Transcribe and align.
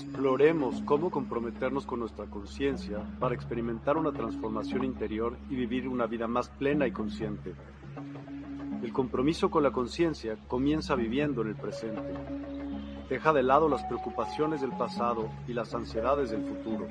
Exploremos 0.00 0.80
cómo 0.86 1.10
comprometernos 1.10 1.84
con 1.84 2.00
nuestra 2.00 2.24
conciencia 2.24 3.04
para 3.18 3.34
experimentar 3.34 3.98
una 3.98 4.12
transformación 4.12 4.82
interior 4.82 5.36
y 5.50 5.56
vivir 5.56 5.86
una 5.86 6.06
vida 6.06 6.26
más 6.26 6.48
plena 6.48 6.86
y 6.86 6.90
consciente. 6.90 7.54
El 8.82 8.94
compromiso 8.94 9.50
con 9.50 9.62
la 9.62 9.72
conciencia 9.72 10.38
comienza 10.48 10.94
viviendo 10.94 11.42
en 11.42 11.48
el 11.48 11.54
presente. 11.54 12.14
Deja 13.10 13.34
de 13.34 13.42
lado 13.42 13.68
las 13.68 13.84
preocupaciones 13.84 14.62
del 14.62 14.72
pasado 14.72 15.28
y 15.46 15.52
las 15.52 15.74
ansiedades 15.74 16.30
del 16.30 16.44
futuro. 16.44 16.88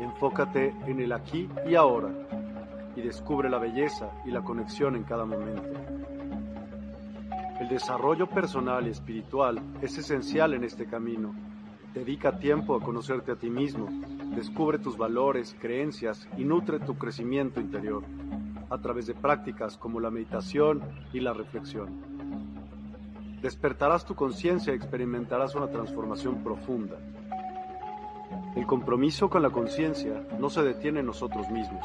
Enfócate 0.00 0.74
en 0.86 1.00
el 1.00 1.12
aquí 1.12 1.46
y 1.68 1.74
ahora 1.74 2.08
y 2.96 3.02
descubre 3.02 3.50
la 3.50 3.58
belleza 3.58 4.10
y 4.24 4.30
la 4.30 4.40
conexión 4.40 4.96
en 4.96 5.02
cada 5.02 5.26
momento. 5.26 5.68
El 7.60 7.68
desarrollo 7.68 8.26
personal 8.26 8.86
y 8.86 8.90
espiritual 8.90 9.60
es 9.82 9.98
esencial 9.98 10.54
en 10.54 10.64
este 10.64 10.86
camino. 10.86 11.49
Dedica 11.94 12.38
tiempo 12.38 12.76
a 12.76 12.80
conocerte 12.80 13.32
a 13.32 13.36
ti 13.36 13.50
mismo, 13.50 13.88
descubre 14.36 14.78
tus 14.78 14.96
valores, 14.96 15.56
creencias 15.58 16.28
y 16.38 16.44
nutre 16.44 16.78
tu 16.78 16.96
crecimiento 16.96 17.60
interior 17.60 18.04
a 18.70 18.78
través 18.78 19.06
de 19.06 19.14
prácticas 19.14 19.76
como 19.76 19.98
la 19.98 20.10
meditación 20.10 20.82
y 21.12 21.18
la 21.18 21.32
reflexión. 21.32 21.88
Despertarás 23.42 24.04
tu 24.04 24.14
conciencia 24.14 24.72
y 24.72 24.76
experimentarás 24.76 25.56
una 25.56 25.68
transformación 25.68 26.44
profunda. 26.44 26.96
El 28.54 28.66
compromiso 28.66 29.28
con 29.28 29.42
la 29.42 29.50
conciencia 29.50 30.24
no 30.38 30.48
se 30.48 30.62
detiene 30.62 31.00
en 31.00 31.06
nosotros 31.06 31.50
mismos, 31.50 31.84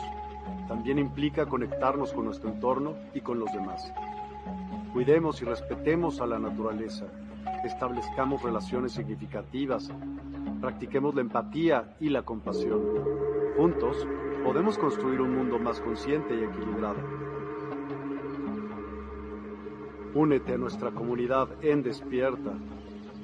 también 0.68 1.00
implica 1.00 1.48
conectarnos 1.48 2.14
con 2.14 2.26
nuestro 2.26 2.50
entorno 2.52 2.94
y 3.16 3.22
con 3.22 3.40
los 3.40 3.52
demás. 3.52 3.92
Cuidemos 4.94 5.42
y 5.42 5.46
respetemos 5.46 6.22
a 6.22 6.28
la 6.28 6.38
naturaleza, 6.38 7.06
establezcamos 7.68 8.42
relaciones 8.42 8.94
significativas, 8.94 9.92
practiquemos 10.62 11.16
la 11.16 11.22
empatía 11.22 11.96
y 12.00 12.10
la 12.10 12.24
compasión. 12.24 12.82
Juntos 13.58 14.08
podemos 14.44 14.78
construir 14.78 15.22
un 15.22 15.36
mundo 15.36 15.60
más 15.60 15.80
consciente 15.80 16.36
y 16.36 16.44
equilibrado. 16.44 16.98
Únete 20.14 20.54
a 20.54 20.58
nuestra 20.58 20.92
comunidad 20.92 21.50
en 21.62 21.84
Despierta. 21.84 22.54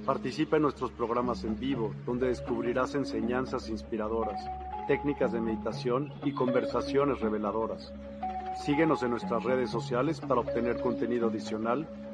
Participa 0.06 0.58
en 0.58 0.64
nuestros 0.64 0.92
programas 0.92 1.44
en 1.44 1.59
vivo, 1.59 1.94
donde 2.06 2.28
descubrirás 2.28 2.95
enseñanzas 2.95 3.69
inspiradoras, 3.69 4.44
técnicas 4.88 5.31
de 5.31 5.39
meditación 5.39 6.12
y 6.23 6.34
conversaciones 6.34 7.22
reveladoras. 7.22 7.94
Síguenos 8.66 9.03
en 9.03 9.12
nuestras 9.12 9.44
redes 9.44 9.69
sociales 9.69 10.19
para 10.19 10.42
obtener 10.42 10.81
contenido 10.81 11.30
adicional 11.30 11.88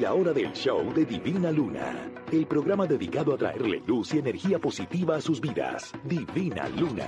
La 0.00 0.14
hora 0.14 0.32
del 0.32 0.50
show 0.54 0.94
de 0.94 1.04
Divina 1.04 1.52
Luna, 1.52 2.10
el 2.32 2.46
programa 2.46 2.86
dedicado 2.86 3.34
a 3.34 3.36
traerle 3.36 3.82
luz 3.86 4.14
y 4.14 4.18
energía 4.18 4.58
positiva 4.58 5.16
a 5.16 5.20
sus 5.20 5.42
vidas. 5.42 5.92
Divina 6.04 6.70
Luna. 6.70 7.06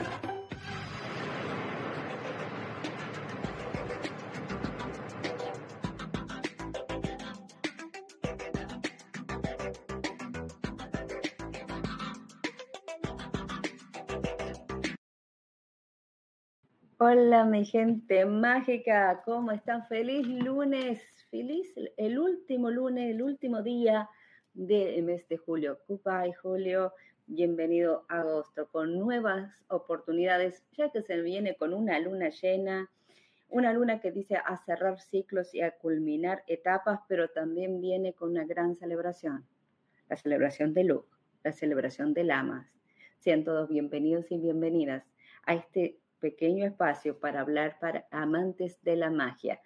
Hola 16.99 17.45
mi 17.47 17.65
gente 17.65 18.27
mágica, 18.27 19.22
¿cómo 19.25 19.50
están? 19.50 19.87
Feliz 19.89 20.27
lunes 20.27 21.00
feliz 21.32 21.72
el 21.97 22.19
último 22.19 22.70
lunes, 22.70 23.10
el 23.10 23.22
último 23.22 23.62
día 23.62 24.10
del 24.53 25.03
mes 25.03 25.26
de 25.28 25.38
julio. 25.38 25.78
y 25.88 26.32
Julio, 26.32 26.93
bienvenido 27.26 28.04
a 28.10 28.20
agosto 28.20 28.69
con 28.69 28.98
nuevas 28.98 29.50
oportunidades, 29.69 30.62
ya 30.76 30.91
que 30.92 31.00
se 31.00 31.22
viene 31.22 31.56
con 31.56 31.72
una 31.72 31.98
luna 32.00 32.28
llena, 32.28 32.91
una 33.48 33.72
luna 33.72 33.98
que 33.98 34.12
dice 34.12 34.37
a 34.37 34.59
cerrar 34.59 35.00
ciclos 35.00 35.54
y 35.54 35.62
a 35.62 35.71
culminar 35.71 36.44
etapas, 36.48 37.00
pero 37.09 37.28
también 37.28 37.81
viene 37.81 38.12
con 38.12 38.32
una 38.32 38.44
gran 38.44 38.76
celebración, 38.76 39.47
la 40.10 40.16
celebración 40.16 40.75
de 40.75 40.84
Luke, 40.84 41.09
la 41.44 41.53
celebración 41.53 42.12
de 42.12 42.25
Lamas. 42.25 42.66
Sean 43.21 43.42
todos 43.42 43.71
bienvenidos 43.71 44.31
y 44.31 44.37
bienvenidas 44.37 45.03
a 45.47 45.54
este 45.54 45.98
pequeño 46.21 46.66
espacio 46.66 47.19
para 47.19 47.41
hablar 47.41 47.78
para 47.81 48.06
amantes 48.10 48.82
de 48.82 48.97
la 48.97 49.10
magia. 49.10 49.62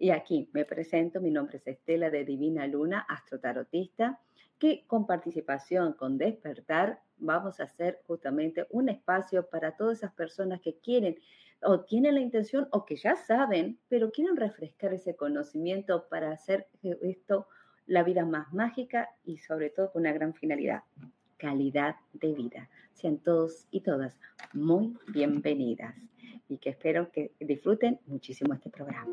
Y 0.00 0.10
aquí 0.10 0.48
me 0.52 0.64
presento, 0.64 1.20
mi 1.20 1.30
nombre 1.30 1.56
es 1.56 1.66
Estela 1.66 2.08
de 2.08 2.24
Divina 2.24 2.66
Luna, 2.68 3.04
astrotarotista, 3.08 4.20
que 4.58 4.84
con 4.86 5.06
participación, 5.06 5.92
con 5.94 6.18
despertar, 6.18 7.00
vamos 7.16 7.58
a 7.58 7.64
hacer 7.64 8.00
justamente 8.06 8.66
un 8.70 8.88
espacio 8.88 9.48
para 9.48 9.76
todas 9.76 9.98
esas 9.98 10.12
personas 10.12 10.60
que 10.60 10.78
quieren 10.78 11.18
o 11.62 11.80
tienen 11.80 12.14
la 12.14 12.20
intención 12.20 12.68
o 12.70 12.84
que 12.84 12.94
ya 12.94 13.16
saben, 13.16 13.78
pero 13.88 14.12
quieren 14.12 14.36
refrescar 14.36 14.94
ese 14.94 15.16
conocimiento 15.16 16.08
para 16.08 16.30
hacer 16.30 16.68
esto 17.02 17.48
la 17.86 18.04
vida 18.04 18.24
más 18.24 18.52
mágica 18.52 19.08
y 19.24 19.38
sobre 19.38 19.70
todo 19.70 19.90
con 19.90 20.02
una 20.02 20.12
gran 20.12 20.32
finalidad, 20.32 20.82
calidad 21.38 21.96
de 22.12 22.34
vida. 22.34 22.68
Sean 22.92 23.18
todos 23.18 23.66
y 23.72 23.80
todas 23.80 24.16
muy 24.52 24.96
bienvenidas 25.08 25.94
y 26.48 26.58
que 26.58 26.70
espero 26.70 27.10
que 27.12 27.32
disfruten 27.40 28.00
muchísimo 28.06 28.54
este 28.54 28.70
programa. 28.70 29.06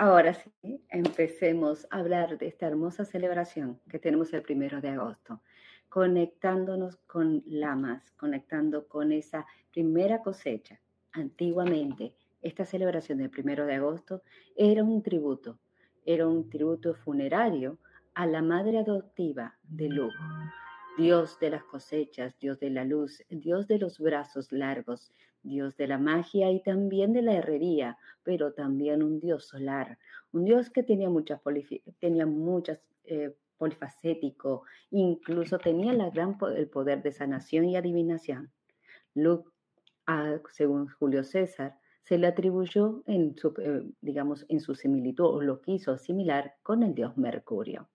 Ahora 0.00 0.32
sí, 0.32 0.80
empecemos 0.90 1.88
a 1.90 1.98
hablar 1.98 2.38
de 2.38 2.46
esta 2.46 2.68
hermosa 2.68 3.04
celebración 3.04 3.80
que 3.90 3.98
tenemos 3.98 4.32
el 4.32 4.42
primero 4.42 4.80
de 4.80 4.90
agosto, 4.90 5.42
conectándonos 5.88 6.98
con 7.08 7.42
lamas, 7.46 8.08
conectando 8.12 8.86
con 8.86 9.10
esa 9.10 9.44
primera 9.72 10.22
cosecha. 10.22 10.78
Antiguamente, 11.10 12.14
esta 12.42 12.64
celebración 12.64 13.18
del 13.18 13.30
primero 13.30 13.66
de 13.66 13.74
agosto 13.74 14.22
era 14.54 14.84
un 14.84 15.02
tributo, 15.02 15.58
era 16.06 16.28
un 16.28 16.48
tributo 16.48 16.94
funerario 16.94 17.78
a 18.14 18.24
la 18.24 18.40
madre 18.40 18.78
adoptiva 18.78 19.58
de 19.64 19.88
Lugo, 19.88 20.12
Dios 20.96 21.40
de 21.40 21.50
las 21.50 21.64
cosechas, 21.64 22.38
Dios 22.38 22.60
de 22.60 22.70
la 22.70 22.84
luz, 22.84 23.24
Dios 23.30 23.66
de 23.66 23.80
los 23.80 23.98
brazos 23.98 24.52
largos, 24.52 25.12
Dios 25.42 25.76
de 25.76 25.86
la 25.86 25.98
magia 25.98 26.50
y 26.50 26.62
también 26.62 27.12
de 27.12 27.22
la 27.22 27.34
herrería, 27.34 27.98
pero 28.22 28.52
también 28.52 29.02
un 29.02 29.20
Dios 29.20 29.46
solar, 29.46 29.98
un 30.32 30.44
Dios 30.44 30.70
que 30.70 30.82
tenía 30.82 31.08
muchas, 31.08 31.40
tenía 31.98 32.26
muchas 32.26 32.80
eh, 33.04 33.34
polifacético, 33.56 34.64
incluso 34.90 35.58
tenía 35.58 35.92
la 35.92 36.10
gran, 36.10 36.38
el 36.56 36.68
poder 36.68 37.02
de 37.02 37.12
sanación 37.12 37.64
y 37.66 37.76
adivinación. 37.76 38.52
Luke, 39.14 39.50
según 40.50 40.88
Julio 40.88 41.24
César, 41.24 41.78
se 42.02 42.16
le 42.16 42.26
atribuyó 42.26 43.02
en 43.06 43.36
su, 43.36 43.52
eh, 43.58 43.82
digamos, 44.00 44.46
en 44.48 44.60
su 44.60 44.74
similitud 44.74 45.26
o 45.26 45.42
lo 45.42 45.60
quiso 45.60 45.92
asimilar 45.92 46.54
con 46.62 46.82
el 46.82 46.94
dios 46.94 47.18
Mercurio. 47.18 47.90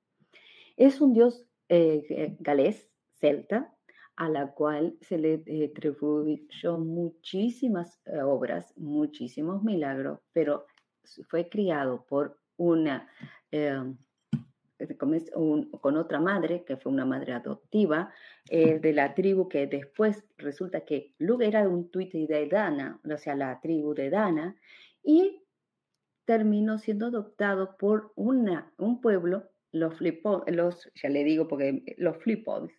Es 0.77 1.01
un 1.01 1.13
dios 1.13 1.45
eh, 1.69 2.35
galés, 2.39 2.89
celta, 3.15 3.73
a 4.15 4.29
la 4.29 4.51
cual 4.51 4.95
se 5.01 5.17
le 5.17 5.43
eh, 5.45 5.71
atribuyó 5.71 6.77
muchísimas 6.77 7.99
eh, 8.05 8.21
obras, 8.21 8.73
muchísimos 8.77 9.63
milagros, 9.63 10.19
pero 10.31 10.65
fue 11.27 11.49
criado 11.49 12.05
por 12.07 12.39
una, 12.57 13.09
em, 13.51 13.97
con 15.79 15.97
otra 15.97 16.19
madre, 16.19 16.63
que 16.65 16.77
fue 16.77 16.91
una 16.91 17.05
madre 17.05 17.33
adoptiva 17.33 18.11
eh, 18.49 18.79
de 18.79 18.93
la 18.93 19.13
tribu 19.15 19.47
que 19.47 19.65
después 19.65 20.23
resulta 20.37 20.81
que 20.81 21.13
Luke 21.17 21.45
era 21.45 21.67
un 21.67 21.89
tuite 21.89 22.27
de 22.27 22.47
Dana, 22.47 22.99
o 23.03 23.17
sea, 23.17 23.35
la 23.35 23.59
tribu 23.61 23.93
de 23.93 24.09
Dana, 24.09 24.55
y 25.03 25.41
terminó 26.25 26.77
siendo 26.77 27.07
adoptado 27.07 27.77
por 27.77 28.11
una, 28.15 28.71
un 28.77 29.01
pueblo, 29.01 29.49
los 29.71 29.95
flipos, 29.97 30.43
los, 30.47 30.91
ya 30.95 31.09
le 31.09 31.23
digo 31.23 31.47
porque 31.47 31.95
los 31.97 32.17
flipos, 32.17 32.69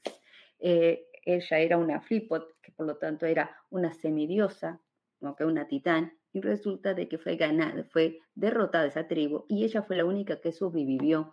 ella 1.25 1.59
era 1.59 1.79
una 1.79 2.01
flipot, 2.01 2.61
que 2.61 2.73
por 2.73 2.87
lo 2.87 2.97
tanto 2.97 3.27
era 3.27 3.57
una 3.71 3.93
semidiosa, 3.93 4.81
como 5.19 5.37
que 5.37 5.45
una 5.45 5.67
titán, 5.67 6.13
y 6.33 6.41
resulta 6.41 6.95
de 6.95 7.09
que 7.09 7.19
fue 7.19 7.37
ganada, 7.37 7.85
fue 7.85 8.21
derrotada 8.35 8.87
esa 8.87 9.07
tribu 9.07 9.45
y 9.49 9.65
ella 9.65 9.83
fue 9.83 9.97
la 9.97 10.05
única 10.05 10.41
que 10.41 10.53
sobrevivió. 10.53 11.33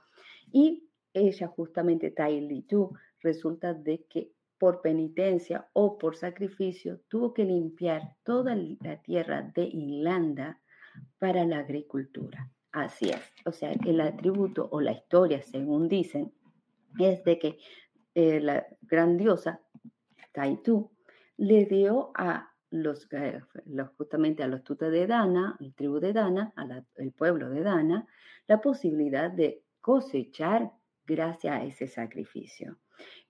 Y 0.52 0.88
ella 1.14 1.48
justamente, 1.48 2.12
Tai 2.12 2.66
Tu, 2.70 2.92
resulta 3.20 3.74
de 3.74 4.06
que 4.06 4.32
por 4.60 4.82
penitencia 4.82 5.68
o 5.74 5.98
por 5.98 6.16
sacrificio 6.16 7.02
tuvo 7.08 7.34
que 7.34 7.44
limpiar 7.44 8.16
toda 8.24 8.56
la 8.56 9.02
tierra 9.02 9.42
de 9.56 9.64
Irlanda 9.64 10.62
para 11.18 11.46
la 11.46 11.58
agricultura. 11.60 12.52
Así 12.72 13.10
es. 13.10 13.22
O 13.46 13.52
sea, 13.52 13.74
el 13.86 14.00
atributo 14.02 14.70
o 14.72 14.80
la 14.80 14.92
historia, 14.92 15.42
según 15.42 15.90
dicen, 15.90 16.32
es 17.00 17.24
de 17.24 17.40
que 17.40 17.58
eh, 18.14 18.40
la 18.40 18.68
grandiosa 18.82 19.62
Taitu, 20.32 20.92
le 21.38 21.66
dio 21.66 22.12
a 22.16 22.52
los, 22.70 23.08
justamente 23.98 24.44
a 24.44 24.48
los 24.48 24.64
tutas 24.64 24.92
de 24.92 25.08
Dana, 25.08 25.58
el 25.60 25.74
tribu 25.74 26.00
de 26.00 26.14
Dana, 26.14 26.54
al 26.56 27.12
pueblo 27.12 27.50
de 27.50 27.62
Dana, 27.62 28.08
la 28.48 28.62
posibilidad 28.62 29.30
de 29.30 29.64
cosechar 29.82 30.72
gracias 31.06 31.54
a 31.54 31.64
ese 31.64 31.88
sacrificio. 31.88 32.78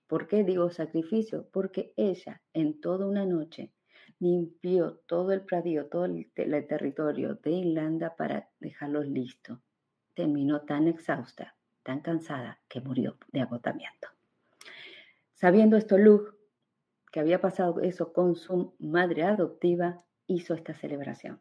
¿Por 0.06 0.26
qué 0.26 0.44
digo 0.44 0.70
sacrificio? 0.70 1.48
Porque 1.52 1.94
ella 1.96 2.42
en 2.52 2.80
toda 2.80 3.06
una 3.06 3.24
noche 3.24 3.72
limpió 4.18 5.00
todo 5.06 5.32
el 5.32 5.40
pradío, 5.40 5.86
todo 5.86 6.04
el, 6.04 6.30
el 6.36 6.66
territorio 6.66 7.34
de 7.36 7.50
Irlanda 7.50 8.14
para 8.14 8.48
dejarlos 8.60 9.08
listos. 9.08 9.58
Terminó 10.14 10.60
tan 10.62 10.86
exhausta, 10.86 11.56
tan 11.82 12.00
cansada, 12.00 12.60
que 12.68 12.80
murió 12.80 13.16
de 13.32 13.40
agotamiento. 13.40 14.08
Sabiendo 15.34 15.76
esto, 15.76 15.98
Luke 15.98 16.41
que 17.12 17.20
había 17.20 17.40
pasado 17.40 17.80
eso 17.80 18.12
con 18.12 18.34
su 18.34 18.74
madre 18.78 19.22
adoptiva, 19.22 20.02
hizo 20.26 20.54
esta 20.54 20.74
celebración. 20.74 21.40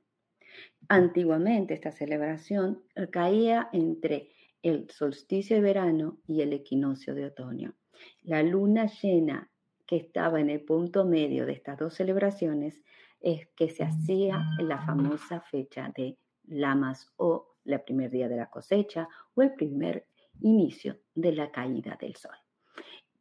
Antiguamente 0.89 1.73
esta 1.73 1.91
celebración 1.91 2.83
caía 3.09 3.69
entre 3.71 4.29
el 4.61 4.89
solsticio 4.91 5.55
de 5.55 5.61
verano 5.61 6.19
y 6.27 6.41
el 6.41 6.51
equinoccio 6.51 7.15
de 7.15 7.25
otoño. 7.25 7.73
La 8.21 8.43
luna 8.43 8.87
llena 8.87 9.49
que 9.87 9.95
estaba 9.95 10.41
en 10.41 10.49
el 10.49 10.61
punto 10.61 11.05
medio 11.05 11.45
de 11.45 11.53
estas 11.53 11.79
dos 11.79 11.93
celebraciones 11.93 12.83
es 13.21 13.47
que 13.55 13.69
se 13.69 13.83
hacía 13.83 14.45
la 14.59 14.79
famosa 14.85 15.39
fecha 15.39 15.91
de 15.95 16.17
Lamas 16.47 17.07
o 17.15 17.55
el 17.63 17.79
primer 17.81 18.11
día 18.11 18.27
de 18.27 18.35
la 18.35 18.49
cosecha 18.49 19.07
o 19.35 19.41
el 19.41 19.53
primer 19.53 20.05
inicio 20.41 20.99
de 21.15 21.31
la 21.31 21.51
caída 21.51 21.97
del 21.99 22.15
sol. 22.15 22.35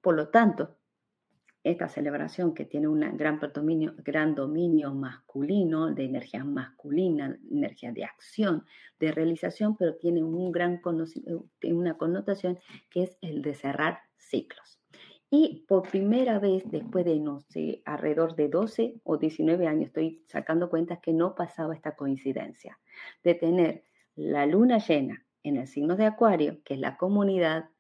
Por 0.01 0.17
lo 0.17 0.29
tanto, 0.31 0.80
esta 1.63 1.89
celebración 1.89 2.55
que 2.55 2.65
tiene 2.65 2.89
un 2.89 3.01
gran 3.17 3.39
dominio, 3.53 3.95
gran 3.99 4.35
dominio 4.35 4.95
masculino, 4.95 5.93
de 5.93 6.05
energía 6.05 6.45
masculina, 6.45 7.39
energía 7.51 7.93
de 7.93 8.05
acción, 8.05 8.65
de 8.99 9.13
realización, 9.13 9.77
pero 9.77 9.97
tiene 9.97 10.23
un 10.23 10.53
gran 10.53 10.81
una 11.63 11.99
connotación 11.99 12.59
que 12.89 13.03
es 13.03 13.19
el 13.21 13.43
de 13.43 13.55
cerrar 13.55 14.01
ciclos. 14.17 14.81
Y 15.33 15.65
por 15.69 15.89
primera 15.89 16.41
vez, 16.41 16.65
después 16.71 17.05
de, 17.05 17.21
no 17.21 17.41
sé, 17.41 17.83
alrededor 17.85 18.35
de 18.35 18.49
12 18.49 19.01
o 19.05 19.17
19 19.17 19.67
años, 19.69 19.87
estoy 19.87 20.25
sacando 20.27 20.69
cuentas 20.69 20.99
que 21.01 21.13
no 21.13 21.37
pasaba 21.37 21.75
esta 21.75 21.95
coincidencia, 21.95 22.81
de 23.23 23.35
tener 23.35 23.85
la 24.17 24.47
luna 24.47 24.79
llena 24.79 25.25
en 25.45 25.57
el 25.57 25.69
signo 25.69 25.95
de 25.97 26.07
Acuario, 26.07 26.61
que 26.65 26.75
es 26.75 26.81
la 26.81 26.97
comunidad, 26.97 27.71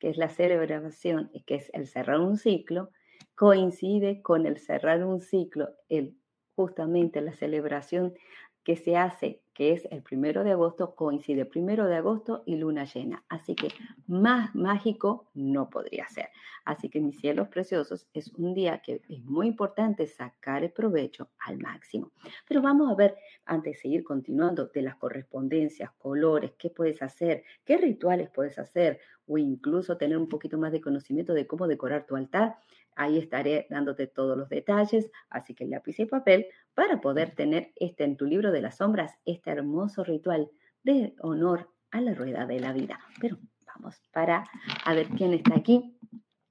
que 0.00 0.10
es 0.10 0.16
la 0.16 0.28
celebración, 0.28 1.30
que 1.46 1.54
es 1.54 1.70
el 1.74 1.86
cerrar 1.86 2.20
un 2.20 2.38
ciclo, 2.38 2.90
coincide 3.36 4.22
con 4.22 4.46
el 4.46 4.58
cerrar 4.58 5.04
un 5.04 5.20
ciclo, 5.20 5.68
el, 5.88 6.16
justamente 6.56 7.20
la 7.20 7.32
celebración 7.32 8.14
que 8.64 8.74
se 8.74 8.96
hace, 8.96 9.42
que 9.54 9.72
es 9.72 9.86
el 9.92 10.02
primero 10.02 10.42
de 10.42 10.50
agosto, 10.50 10.96
coincide 10.96 11.44
primero 11.44 11.86
de 11.86 11.94
agosto 11.94 12.42
y 12.46 12.56
luna 12.56 12.84
llena. 12.84 13.24
Así 13.28 13.54
que 13.54 13.68
más 14.08 14.56
mágico 14.56 15.28
no 15.34 15.70
podría 15.70 16.08
ser. 16.08 16.30
Así 16.64 16.88
que 16.88 17.00
mis 17.00 17.20
cielos 17.20 17.46
preciosos, 17.46 18.08
es 18.12 18.32
un 18.32 18.54
día 18.54 18.82
que 18.82 19.02
es 19.08 19.22
muy 19.22 19.46
importante 19.46 20.08
sacar 20.08 20.64
el 20.64 20.72
provecho 20.72 21.30
al 21.38 21.58
máximo. 21.58 22.10
Pero 22.48 22.60
vamos 22.60 22.90
a 22.90 22.96
ver, 22.96 23.14
antes 23.44 23.74
de 23.74 23.78
seguir 23.78 24.02
continuando, 24.02 24.66
de 24.66 24.82
las 24.82 24.96
correspondencias, 24.96 25.92
colores, 25.92 26.54
qué 26.58 26.70
puedes 26.70 27.00
hacer, 27.02 27.44
qué 27.64 27.76
rituales 27.76 28.30
puedes 28.30 28.58
hacer, 28.58 28.98
o 29.28 29.38
incluso 29.38 29.96
tener 29.96 30.18
un 30.18 30.28
poquito 30.28 30.58
más 30.58 30.72
de 30.72 30.80
conocimiento 30.80 31.34
de 31.34 31.46
cómo 31.46 31.68
decorar 31.68 32.04
tu 32.04 32.16
altar. 32.16 32.56
Ahí 32.96 33.18
estaré 33.18 33.66
dándote 33.70 34.06
todos 34.06 34.36
los 34.36 34.48
detalles, 34.48 35.10
así 35.28 35.54
que 35.54 35.66
lápiz 35.66 35.98
y 36.00 36.06
papel 36.06 36.46
para 36.74 37.00
poder 37.00 37.34
tener 37.34 37.72
este 37.76 38.04
en 38.04 38.16
tu 38.16 38.24
libro 38.24 38.50
de 38.50 38.62
las 38.62 38.78
sombras, 38.78 39.18
este 39.24 39.50
hermoso 39.50 40.02
ritual 40.02 40.50
de 40.82 41.14
honor 41.20 41.70
a 41.90 42.00
la 42.00 42.14
rueda 42.14 42.46
de 42.46 42.58
la 42.58 42.72
vida. 42.72 42.98
Pero 43.20 43.38
vamos 43.66 44.00
para 44.12 44.44
a 44.84 44.94
ver 44.94 45.08
quién 45.08 45.34
está 45.34 45.54
aquí. 45.56 45.98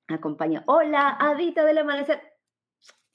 Acompaña. 0.08 0.64
Hola, 0.68 1.18
Adita 1.20 1.66
del 1.66 1.80
amanecer. 1.80 2.22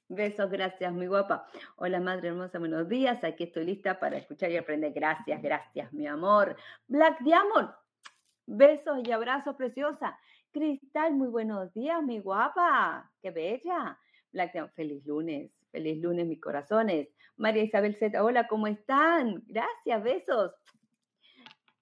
Besos, 0.09 0.51
gracias, 0.51 0.93
mi 0.93 1.07
guapa. 1.07 1.47
Hola, 1.77 2.01
madre 2.01 2.31
hermosa, 2.31 2.59
buenos 2.59 2.89
días. 2.89 3.23
Aquí 3.23 3.45
estoy 3.45 3.65
lista 3.65 4.01
para 4.01 4.17
escuchar 4.17 4.51
y 4.51 4.57
aprender. 4.57 4.93
Gracias, 4.93 5.41
gracias, 5.41 5.93
mi 5.93 6.09
amor. 6.09 6.57
Black 6.89 7.21
Diamond. 7.21 7.71
Besos 8.45 8.99
y 9.05 9.13
abrazos, 9.13 9.55
preciosa. 9.55 10.19
Cristal, 10.53 11.15
muy 11.15 11.29
buenos 11.29 11.73
días, 11.75 12.03
mi 12.03 12.19
guapa. 12.19 13.09
Qué 13.23 13.31
bella. 13.31 13.97
Feliz 14.75 15.07
lunes. 15.07 15.53
Feliz 15.71 16.03
lunes, 16.03 16.27
mis 16.27 16.41
corazones. 16.41 17.09
María 17.37 17.63
Isabel 17.63 17.97
Z, 17.97 18.23
hola, 18.23 18.49
¿cómo 18.49 18.67
están? 18.67 19.45
Gracias, 19.47 20.03
besos. 20.03 20.53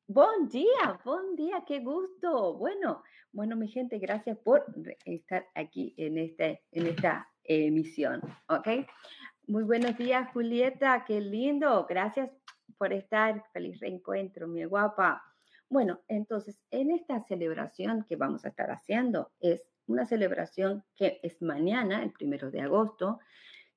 Buen 0.07 0.49
día, 0.49 1.01
buen 1.03 1.35
día, 1.35 1.65
qué 1.67 1.81
gusto. 1.81 2.59
Bueno, 2.59 3.03
bueno, 3.33 3.57
mi 3.57 3.69
gente, 3.69 3.99
gracias 3.99 4.37
por 4.39 4.67
estar 5.07 5.47
aquí 5.55 5.95
en, 5.97 6.19
este, 6.19 6.63
en 6.73 6.89
esta 6.89 7.27
emisión, 7.45 8.21
¿ok? 8.49 8.69
Muy 9.47 9.63
buenos 9.63 9.97
días, 9.97 10.31
Julieta, 10.35 11.07
qué 11.07 11.23
lindo. 11.23 11.87
Gracias 11.89 12.31
por 12.77 12.93
estar. 12.93 13.43
Feliz 13.55 13.81
reencuentro, 13.81 14.47
mi 14.47 14.65
guapa. 14.65 15.23
Bueno, 15.71 16.01
entonces, 16.09 16.61
en 16.71 16.91
esta 16.91 17.21
celebración 17.21 18.05
que 18.09 18.17
vamos 18.17 18.45
a 18.45 18.49
estar 18.49 18.71
haciendo, 18.71 19.33
es 19.41 19.63
una 19.87 20.07
celebración 20.07 20.85
que 20.97 21.21
es 21.23 21.43
mañana, 21.43 22.03
el 22.03 22.13
primero 22.13 22.51
de 22.51 22.61
agosto, 22.63 23.19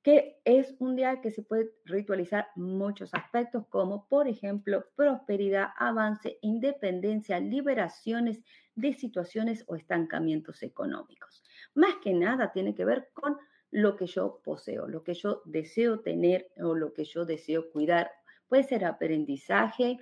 que 0.04 0.40
es 0.46 0.76
un 0.80 0.96
día 0.96 1.22
que 1.22 1.32
se 1.32 1.44
puede 1.44 1.72
ritualizar 1.86 2.48
muchos 2.56 3.14
aspectos 3.14 3.68
como, 3.68 4.08
por 4.08 4.28
ejemplo, 4.28 4.86
prosperidad, 4.96 5.68
avance, 5.78 6.40
independencia, 6.42 7.40
liberaciones 7.40 8.42
de 8.74 8.94
situaciones 8.94 9.64
o 9.68 9.76
estancamientos 9.76 10.64
económicos. 10.64 11.44
Más 11.76 11.96
que 12.02 12.14
nada 12.14 12.52
tiene 12.52 12.74
que 12.74 12.86
ver 12.86 13.10
con 13.14 13.38
lo 13.70 13.96
que 13.96 14.08
yo 14.08 14.42
poseo, 14.44 14.88
lo 14.88 15.04
que 15.04 15.14
yo 15.14 15.42
deseo 15.46 16.00
tener 16.00 16.52
o 16.58 16.74
lo 16.74 16.94
que 16.94 17.06
yo 17.06 17.26
deseo 17.26 17.70
cuidar. 17.72 18.12
Puede 18.48 18.64
ser 18.64 18.86
aprendizaje, 18.86 20.00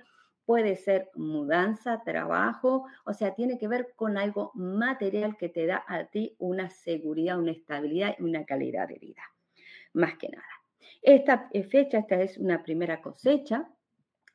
puede 0.50 0.74
ser 0.74 1.10
mudanza, 1.14 2.02
trabajo, 2.02 2.84
o 3.04 3.12
sea, 3.14 3.36
tiene 3.36 3.56
que 3.56 3.68
ver 3.68 3.92
con 3.94 4.18
algo 4.18 4.50
material 4.56 5.36
que 5.36 5.48
te 5.48 5.64
da 5.64 5.84
a 5.86 6.06
ti 6.06 6.34
una 6.40 6.70
seguridad, 6.70 7.38
una 7.38 7.52
estabilidad 7.52 8.16
y 8.18 8.24
una 8.24 8.44
calidad 8.44 8.88
de 8.88 8.98
vida 8.98 9.22
más 9.92 10.18
que 10.18 10.28
nada. 10.28 10.48
Esta 11.02 11.48
eh, 11.52 11.62
fecha, 11.62 11.98
esta 11.98 12.20
es 12.20 12.36
una 12.36 12.64
primera 12.64 13.00
cosecha, 13.00 13.70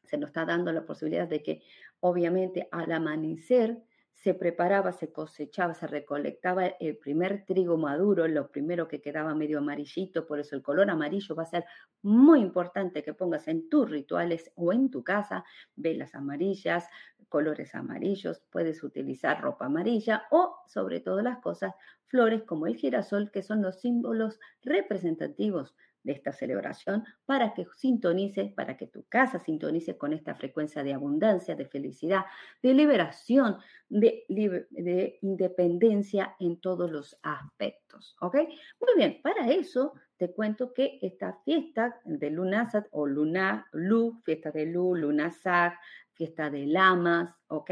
se 0.05 0.17
nos 0.17 0.29
está 0.29 0.45
dando 0.45 0.71
la 0.71 0.85
posibilidad 0.85 1.27
de 1.27 1.43
que 1.43 1.63
obviamente 1.99 2.69
al 2.71 2.93
amanecer 2.93 3.83
se 4.15 4.33
preparaba, 4.33 4.91
se 4.91 5.11
cosechaba, 5.11 5.73
se 5.73 5.87
recolectaba 5.87 6.65
el 6.65 6.97
primer 6.97 7.45
trigo 7.45 7.77
maduro, 7.77 8.27
lo 8.27 8.49
primero 8.49 8.87
que 8.87 9.01
quedaba 9.01 9.35
medio 9.35 9.59
amarillito, 9.59 10.25
por 10.25 10.39
eso 10.39 10.55
el 10.55 10.63
color 10.63 10.89
amarillo 10.89 11.35
va 11.35 11.43
a 11.43 11.47
ser 11.47 11.65
muy 12.01 12.39
importante 12.39 13.03
que 13.03 13.13
pongas 13.13 13.47
en 13.47 13.69
tus 13.69 13.89
rituales 13.89 14.51
o 14.55 14.73
en 14.73 14.89
tu 14.89 15.03
casa, 15.03 15.43
velas 15.75 16.15
amarillas, 16.15 16.87
colores 17.29 17.75
amarillos, 17.75 18.41
puedes 18.49 18.83
utilizar 18.83 19.41
ropa 19.41 19.65
amarilla 19.65 20.23
o 20.31 20.55
sobre 20.65 21.01
todas 21.01 21.23
las 21.23 21.39
cosas 21.39 21.73
flores 22.05 22.43
como 22.43 22.67
el 22.67 22.77
girasol, 22.77 23.31
que 23.31 23.43
son 23.43 23.61
los 23.61 23.81
símbolos 23.81 24.39
representativos 24.63 25.75
de 26.05 26.13
esta 26.13 26.31
celebración 26.31 27.03
para 27.25 27.53
que 27.53 27.65
sintonice, 27.75 28.53
para 28.55 28.77
que 28.77 28.87
tu 28.87 29.03
casa 29.09 29.39
sintonice 29.39 29.97
con 29.97 30.13
esta 30.13 30.35
frecuencia 30.35 30.83
de 30.83 30.93
abundancia, 30.93 31.55
de 31.55 31.65
felicidad, 31.65 32.25
de 32.61 32.73
liberación, 32.73 33.57
de, 33.89 34.23
de 34.29 35.17
independencia 35.21 36.35
en 36.39 36.61
todos 36.61 36.91
los 36.91 37.17
aspectos. 37.23 38.15
¿Ok? 38.21 38.35
Muy 38.79 38.95
bien, 38.95 39.19
para 39.23 39.49
eso 39.49 39.93
te 40.17 40.31
cuento 40.31 40.73
que 40.73 40.99
esta 41.01 41.39
fiesta 41.43 41.99
de 42.05 42.29
Lunasat 42.29 42.87
o 42.91 43.07
Luna, 43.07 43.67
Lu, 43.73 44.21
fiesta 44.23 44.51
de 44.51 44.67
Lu, 44.67 44.95
Lunasar, 44.95 45.77
fiesta 46.13 46.49
de 46.49 46.67
Lamas, 46.67 47.35
¿ok? 47.47 47.71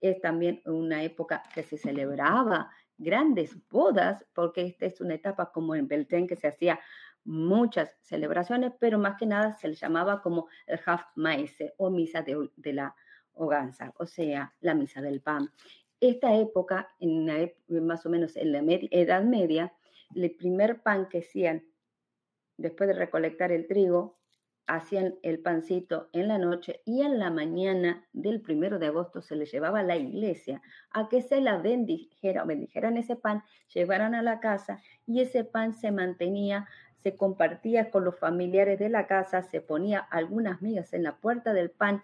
Es 0.00 0.20
también 0.20 0.62
una 0.64 1.02
época 1.02 1.42
que 1.54 1.62
se 1.62 1.76
celebraba 1.76 2.70
grandes 2.98 3.56
bodas, 3.68 4.24
porque 4.34 4.62
esta 4.66 4.86
es 4.86 5.00
una 5.00 5.14
etapa 5.14 5.52
como 5.52 5.74
en 5.74 5.86
Beltén 5.86 6.26
que 6.26 6.36
se 6.36 6.48
hacía 6.48 6.80
muchas 7.28 7.94
celebraciones, 8.00 8.72
pero 8.80 8.98
más 8.98 9.16
que 9.18 9.26
nada 9.26 9.52
se 9.52 9.68
le 9.68 9.74
llamaba 9.74 10.22
como 10.22 10.48
el 10.66 10.80
Haf 10.86 11.02
Maese 11.14 11.74
o 11.76 11.90
misa 11.90 12.22
de, 12.22 12.72
la 12.72 12.96
hoganza, 13.34 13.92
o 13.98 14.06
sea, 14.06 14.54
la 14.60 14.74
misa 14.74 15.02
del 15.02 15.20
pan. 15.20 15.52
Esta 16.00 16.34
época, 16.34 16.88
en 16.98 17.26
más 17.86 18.06
o 18.06 18.08
menos 18.10 18.34
en 18.36 18.52
la 18.52 18.62
Edad 18.90 19.22
Media, 19.24 19.74
el 20.14 20.30
primer 20.36 20.82
pan 20.82 21.08
que 21.08 21.18
hacían 21.18 21.64
después 22.56 22.88
de 22.88 22.94
recolectar 22.94 23.52
el 23.52 23.66
trigo 23.66 24.18
hacían 24.68 25.14
el 25.22 25.40
pancito 25.40 26.10
en 26.12 26.28
la 26.28 26.38
noche 26.38 26.82
y 26.84 27.00
en 27.00 27.18
la 27.18 27.30
mañana 27.30 28.06
del 28.12 28.42
primero 28.42 28.78
de 28.78 28.88
agosto 28.88 29.22
se 29.22 29.34
le 29.34 29.46
llevaba 29.46 29.80
a 29.80 29.82
la 29.82 29.96
iglesia 29.96 30.60
a 30.90 31.08
que 31.08 31.22
se 31.22 31.40
la 31.40 31.56
bendijera 31.56 32.44
o 32.44 32.46
bendijeran 32.46 32.98
ese 32.98 33.16
pan, 33.16 33.42
llevaran 33.72 34.14
a 34.14 34.22
la 34.22 34.40
casa 34.40 34.78
y 35.06 35.22
ese 35.22 35.42
pan 35.42 35.72
se 35.72 35.90
mantenía, 35.90 36.68
se 37.02 37.16
compartía 37.16 37.90
con 37.90 38.04
los 38.04 38.18
familiares 38.18 38.78
de 38.78 38.88
la 38.88 39.06
casa, 39.06 39.42
se 39.42 39.60
ponía 39.60 40.00
algunas 40.00 40.62
migas 40.62 40.92
en 40.92 41.04
la 41.04 41.16
puerta 41.16 41.52
del 41.52 41.70
pan, 41.70 42.02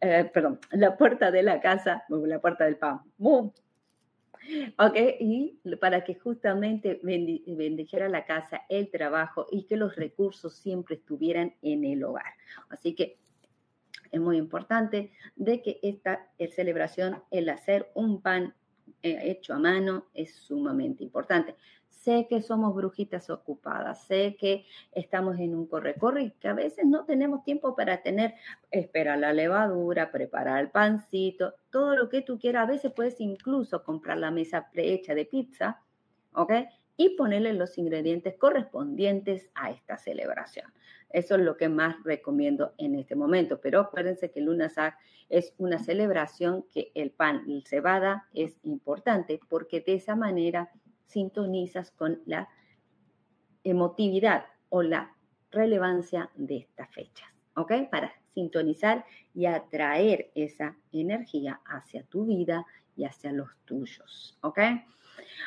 eh, 0.00 0.30
perdón, 0.32 0.60
la 0.70 0.96
puerta 0.96 1.30
de 1.30 1.42
la 1.42 1.60
casa, 1.60 2.04
la 2.08 2.40
puerta 2.40 2.64
del 2.64 2.76
pan, 2.76 3.00
¿Ok? 4.78 4.96
Y 5.20 5.58
para 5.80 6.04
que 6.04 6.14
justamente 6.14 7.00
bendijera 7.02 8.08
la 8.10 8.26
casa, 8.26 8.62
el 8.68 8.90
trabajo 8.90 9.46
y 9.50 9.64
que 9.64 9.76
los 9.76 9.96
recursos 9.96 10.54
siempre 10.54 10.96
estuvieran 10.96 11.54
en 11.62 11.84
el 11.84 12.04
hogar. 12.04 12.34
Así 12.68 12.94
que 12.94 13.18
es 14.12 14.20
muy 14.20 14.36
importante 14.36 15.12
de 15.34 15.62
que 15.62 15.80
esta 15.82 16.28
celebración, 16.54 17.22
el 17.30 17.48
hacer 17.48 17.90
un 17.94 18.20
pan 18.20 18.54
eh, 19.02 19.18
hecho 19.22 19.54
a 19.54 19.58
mano, 19.58 20.06
es 20.14 20.34
sumamente 20.34 21.02
importante. 21.02 21.56
Sé 22.04 22.26
que 22.28 22.42
somos 22.42 22.74
brujitas 22.74 23.30
ocupadas, 23.30 24.04
sé 24.04 24.36
que 24.38 24.66
estamos 24.92 25.38
en 25.38 25.54
un 25.54 25.66
corre-corre 25.66 26.24
y 26.24 26.30
que 26.32 26.48
a 26.48 26.52
veces 26.52 26.84
no 26.84 27.06
tenemos 27.06 27.42
tiempo 27.44 27.74
para 27.74 28.02
tener, 28.02 28.34
esperar 28.70 29.18
la 29.18 29.32
levadura, 29.32 30.12
preparar 30.12 30.60
el 30.60 30.70
pancito, 30.70 31.54
todo 31.70 31.96
lo 31.96 32.10
que 32.10 32.20
tú 32.20 32.38
quieras. 32.38 32.64
A 32.64 32.72
veces 32.72 32.92
puedes 32.92 33.18
incluso 33.22 33.82
comprar 33.84 34.18
la 34.18 34.30
mesa 34.30 34.68
prehecha 34.70 35.14
de 35.14 35.24
pizza, 35.24 35.80
¿ok? 36.34 36.52
Y 36.98 37.16
ponerle 37.16 37.54
los 37.54 37.78
ingredientes 37.78 38.34
correspondientes 38.36 39.48
a 39.54 39.70
esta 39.70 39.96
celebración. 39.96 40.70
Eso 41.08 41.36
es 41.36 41.40
lo 41.40 41.56
que 41.56 41.70
más 41.70 41.96
recomiendo 42.04 42.74
en 42.76 42.96
este 42.96 43.14
momento. 43.14 43.62
Pero 43.62 43.80
acuérdense 43.80 44.30
que 44.30 44.42
Luna 44.42 44.68
Sac 44.68 44.98
es 45.30 45.54
una 45.56 45.78
celebración 45.78 46.66
que 46.70 46.92
el 46.94 47.12
pan 47.12 47.44
y 47.46 47.62
cebada 47.62 48.28
es 48.34 48.58
importante 48.62 49.40
porque 49.48 49.80
de 49.80 49.94
esa 49.94 50.16
manera 50.16 50.70
sintonizas 51.06 51.90
con 51.90 52.20
la 52.26 52.48
emotividad 53.62 54.46
o 54.68 54.82
la 54.82 55.14
relevancia 55.50 56.30
de 56.34 56.58
estas 56.58 56.90
fechas, 56.90 57.28
¿ok? 57.56 57.88
Para 57.90 58.12
sintonizar 58.34 59.04
y 59.32 59.46
atraer 59.46 60.30
esa 60.34 60.76
energía 60.92 61.60
hacia 61.64 62.02
tu 62.04 62.26
vida 62.26 62.66
y 62.96 63.04
hacia 63.04 63.32
los 63.32 63.48
tuyos, 63.64 64.36
¿ok? 64.42 64.58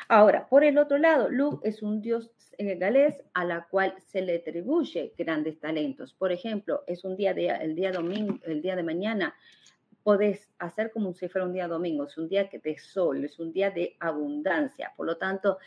Ahora, 0.08 0.48
por 0.48 0.64
el 0.64 0.78
otro 0.78 0.98
lado, 0.98 1.28
Luke 1.28 1.68
es 1.68 1.82
un 1.82 2.00
dios 2.00 2.30
eh, 2.56 2.76
galés 2.76 3.22
a 3.34 3.44
la 3.44 3.66
cual 3.68 3.94
se 3.98 4.22
le 4.22 4.36
atribuye 4.36 5.12
grandes 5.16 5.60
talentos. 5.60 6.14
Por 6.14 6.32
ejemplo, 6.32 6.82
es 6.86 7.04
un 7.04 7.16
día 7.16 7.34
de, 7.34 7.48
el 7.48 7.74
día 7.74 7.92
domingo, 7.92 8.38
el 8.44 8.62
día 8.62 8.76
de 8.76 8.82
mañana, 8.82 9.34
podés 10.02 10.48
hacer 10.58 10.90
como 10.90 11.12
si 11.12 11.28
fuera 11.28 11.46
un 11.46 11.52
día 11.52 11.68
domingo, 11.68 12.04
es 12.04 12.16
un 12.16 12.28
día 12.28 12.48
de 12.50 12.78
sol, 12.78 13.24
es 13.24 13.38
un 13.38 13.52
día 13.52 13.70
de 13.70 13.96
abundancia. 14.00 14.92
Por 14.96 15.06
lo 15.06 15.16
tanto, 15.16 15.58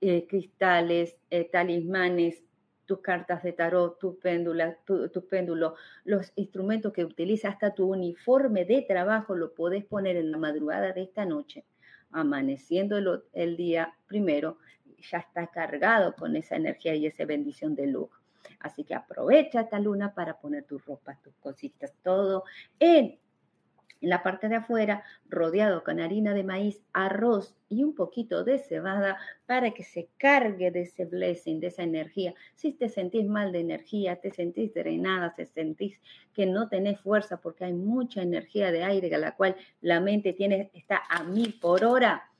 eh, 0.00 0.26
cristales, 0.26 1.16
eh, 1.30 1.48
talismanes, 1.50 2.42
tus 2.90 3.02
cartas 3.02 3.44
de 3.44 3.52
tarot, 3.52 4.00
tu, 4.00 4.18
péndula, 4.18 4.76
tu, 4.84 5.28
péndulo, 5.28 5.76
los 6.02 6.32
instrumentos 6.34 6.92
que 6.92 7.04
utilizas, 7.04 7.52
hasta 7.52 7.72
tu 7.72 7.86
uniforme 7.86 8.64
de 8.64 8.82
trabajo 8.82 9.36
lo 9.36 9.54
podés 9.54 9.84
poner 9.84 10.16
en 10.16 10.32
la 10.32 10.38
madrugada 10.38 10.92
de 10.92 11.02
esta 11.02 11.24
noche, 11.24 11.64
amaneciendo 12.10 13.22
el, 13.32 13.56
día 13.56 13.94
primero, 14.08 14.58
ya 15.08 15.18
está 15.18 15.46
cargado 15.46 16.16
con 16.16 16.34
esa 16.34 16.56
energía 16.56 16.96
y 16.96 17.06
esa 17.06 17.24
bendición 17.26 17.76
de 17.76 17.86
luz. 17.86 18.10
Así 18.58 18.82
que 18.82 18.96
aprovecha 18.96 19.60
esta 19.60 19.78
luna 19.78 20.12
para 20.12 20.40
poner 20.40 20.64
tus 20.64 20.84
ropas, 20.84 21.22
tus 21.22 21.34
cositas, 21.36 21.94
todo 22.02 22.42
en 22.80 23.19
en 24.00 24.10
la 24.10 24.22
parte 24.22 24.48
de 24.48 24.56
afuera, 24.56 25.02
rodeado 25.28 25.84
con 25.84 26.00
harina 26.00 26.34
de 26.34 26.44
maíz, 26.44 26.82
arroz 26.92 27.54
y 27.68 27.84
un 27.84 27.94
poquito 27.94 28.44
de 28.44 28.58
cebada 28.58 29.18
para 29.46 29.72
que 29.72 29.82
se 29.82 30.08
cargue 30.16 30.70
de 30.70 30.82
ese 30.82 31.04
blessing, 31.04 31.60
de 31.60 31.68
esa 31.68 31.82
energía. 31.82 32.34
Si 32.54 32.72
te 32.72 32.88
sentís 32.88 33.26
mal 33.26 33.52
de 33.52 33.60
energía, 33.60 34.16
te 34.16 34.30
sentís 34.30 34.72
drenada, 34.74 35.34
te 35.34 35.46
sentís 35.46 36.00
que 36.34 36.46
no 36.46 36.68
tenés 36.68 37.00
fuerza 37.00 37.40
porque 37.40 37.64
hay 37.64 37.72
mucha 37.72 38.22
energía 38.22 38.72
de 38.72 38.84
aire 38.84 39.14
a 39.14 39.18
la 39.18 39.36
cual 39.36 39.56
la 39.80 40.00
mente 40.00 40.32
tiene, 40.32 40.70
está 40.74 41.02
a 41.08 41.24
mil 41.24 41.58
por 41.60 41.84
hora, 41.84 42.30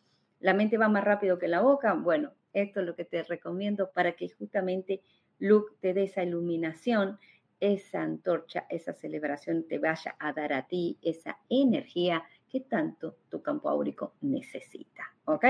la 0.40 0.55
mente 0.55 0.79
va 0.79 0.88
más 0.88 1.05
rápido 1.05 1.38
que 1.38 1.49
la 1.49 1.61
boca, 1.61 1.93
bueno, 1.95 2.33
esto 2.52 2.81
es 2.81 2.87
lo 2.87 2.97
que 2.97 3.05
te 3.05 3.23
recomiendo 3.23 3.90
para 3.90 4.12
que 4.12 4.29
justamente 4.29 5.02
Luke 5.38 5.75
te 5.81 5.95
dé 5.95 6.05
esa 6.05 6.23
iluminación 6.23 7.19
esa 7.61 8.02
antorcha, 8.02 8.67
esa 8.69 8.93
celebración 8.93 9.69
te 9.69 9.79
vaya 9.79 10.17
a 10.19 10.33
dar 10.33 10.52
a 10.52 10.67
ti 10.67 10.99
esa 11.02 11.38
energía 11.49 12.25
que 12.50 12.61
tanto 12.61 13.17
tu 13.31 13.43
campo 13.43 13.69
áurico 13.69 14.14
necesita. 14.23 15.14
¿Ok? 15.26 15.45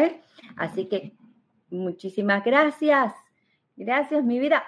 Así 0.57 0.87
que 0.87 1.13
muchísimas 1.71 2.45
gracias. 2.45 3.15
Gracias, 3.77 4.25
mi 4.25 4.39
vida. 4.39 4.63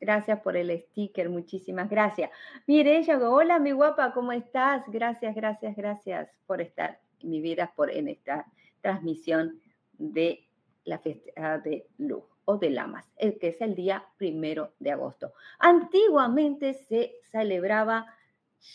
Gracias 0.00 0.40
por 0.40 0.56
el 0.56 0.78
sticker, 0.78 1.30
muchísimas 1.30 1.88
gracias. 1.88 2.30
Mire, 2.66 2.98
ella, 2.98 3.18
hola, 3.30 3.58
mi 3.58 3.72
guapa, 3.72 4.12
¿cómo 4.12 4.32
estás? 4.32 4.82
Gracias, 4.88 5.34
gracias, 5.34 5.74
gracias 5.74 6.28
por 6.46 6.60
estar, 6.60 7.00
mi 7.22 7.40
vida, 7.40 7.72
por 7.74 7.90
en 7.90 8.08
esta 8.08 8.46
transmisión 8.82 9.60
de 9.98 10.46
la 10.84 10.98
fiesta 10.98 11.58
de 11.58 11.86
luz 11.96 12.35
o 12.46 12.56
de 12.56 12.70
Lamas, 12.70 13.12
el 13.16 13.38
que 13.38 13.48
es 13.48 13.60
el 13.60 13.74
día 13.74 14.06
primero 14.16 14.72
de 14.78 14.92
agosto. 14.92 15.34
Antiguamente 15.58 16.72
se 16.72 17.16
celebraba 17.30 18.06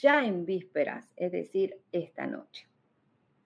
ya 0.01 0.23
en 0.23 0.45
vísperas, 0.45 1.11
es 1.15 1.31
decir, 1.31 1.81
esta 1.91 2.27
noche. 2.27 2.70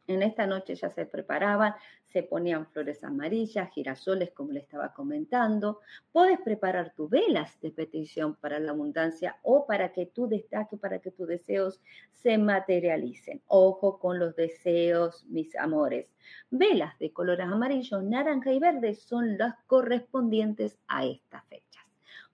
En 0.07 0.21
esta 0.21 0.45
noche 0.45 0.75
ya 0.75 0.89
se 0.89 1.05
preparaban, 1.05 1.73
se 2.05 2.21
ponían 2.21 2.67
flores 2.67 3.03
amarillas, 3.03 3.71
girasoles, 3.71 4.31
como 4.31 4.51
le 4.51 4.59
estaba 4.59 4.93
comentando. 4.93 5.81
Puedes 6.11 6.39
preparar 6.41 6.93
tus 6.95 7.09
velas 7.09 7.59
de 7.61 7.71
petición 7.71 8.35
para 8.35 8.59
la 8.59 8.71
abundancia 8.71 9.37
o 9.41 9.65
para 9.65 9.91
que 9.91 10.05
tú 10.05 10.27
destaques, 10.27 10.79
para 10.79 10.99
que 10.99 11.11
tus 11.11 11.27
deseos 11.27 11.81
se 12.11 12.37
materialicen. 12.37 13.41
Ojo 13.47 13.99
con 13.99 14.19
los 14.19 14.35
deseos, 14.35 15.25
mis 15.25 15.55
amores. 15.55 16.07
Velas 16.51 16.97
de 16.99 17.11
colores 17.11 17.47
amarillos, 17.47 18.03
naranja 18.03 18.51
y 18.51 18.59
verde 18.59 18.93
son 18.93 19.37
las 19.37 19.55
correspondientes 19.65 20.77
a 20.87 21.05
esta 21.05 21.41
fecha. 21.49 21.64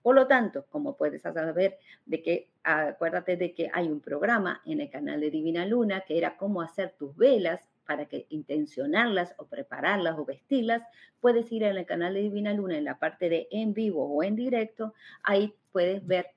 Por 0.02 0.16
lo 0.16 0.28
tanto, 0.28 0.66
como 0.70 0.98
puedes 0.98 1.22
saber 1.22 1.78
de 2.06 2.22
que, 2.22 2.50
acuérdate 2.64 3.38
de 3.38 3.54
que 3.54 3.70
hay 3.74 3.88
un 3.88 4.00
programa 4.00 4.62
en 4.66 4.82
el 4.82 4.90
canal 4.90 5.22
de 5.22 5.30
Divina 5.30 5.66
Luna 5.66 6.02
que 6.02 6.18
era 6.18 6.38
cómo 6.38 6.62
hacer 6.62 6.94
tus 6.98 7.16
velas 7.16 7.62
para 7.86 8.06
que 8.06 8.26
intencionarlas 8.30 9.36
o 9.38 9.46
prepararlas 9.46 10.18
o 10.18 10.26
vestirlas, 10.26 10.82
puedes 11.20 11.52
ir 11.52 11.64
el 11.64 11.86
canal 11.86 12.14
de 12.14 12.22
Divina 12.22 12.54
Luna 12.54 12.78
en 12.78 12.86
la 12.86 12.98
parte 12.98 13.30
de 13.30 13.48
en 13.52 13.74
vivo 13.74 14.06
o 14.06 14.24
en 14.24 14.36
directo, 14.36 14.94
ahí 15.24 15.54
puedes 15.72 16.06
ver 16.06 16.28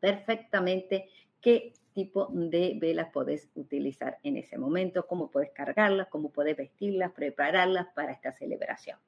perfectamente 0.00 1.08
qué 1.40 1.72
tipo 1.94 2.28
de 2.30 2.76
velas 2.78 3.08
puedes 3.12 3.48
utilizar 3.54 4.18
en 4.22 4.36
ese 4.36 4.58
momento, 4.58 5.06
cómo 5.06 5.30
puedes 5.30 5.50
cargarlas, 5.50 6.08
cómo 6.08 6.30
puedes 6.30 6.56
vestirlas, 6.56 7.12
prepararlas 7.12 7.86
para 7.94 8.12
esta 8.12 8.32
celebración. 8.32 8.98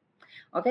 ¿Ok? 0.52 0.68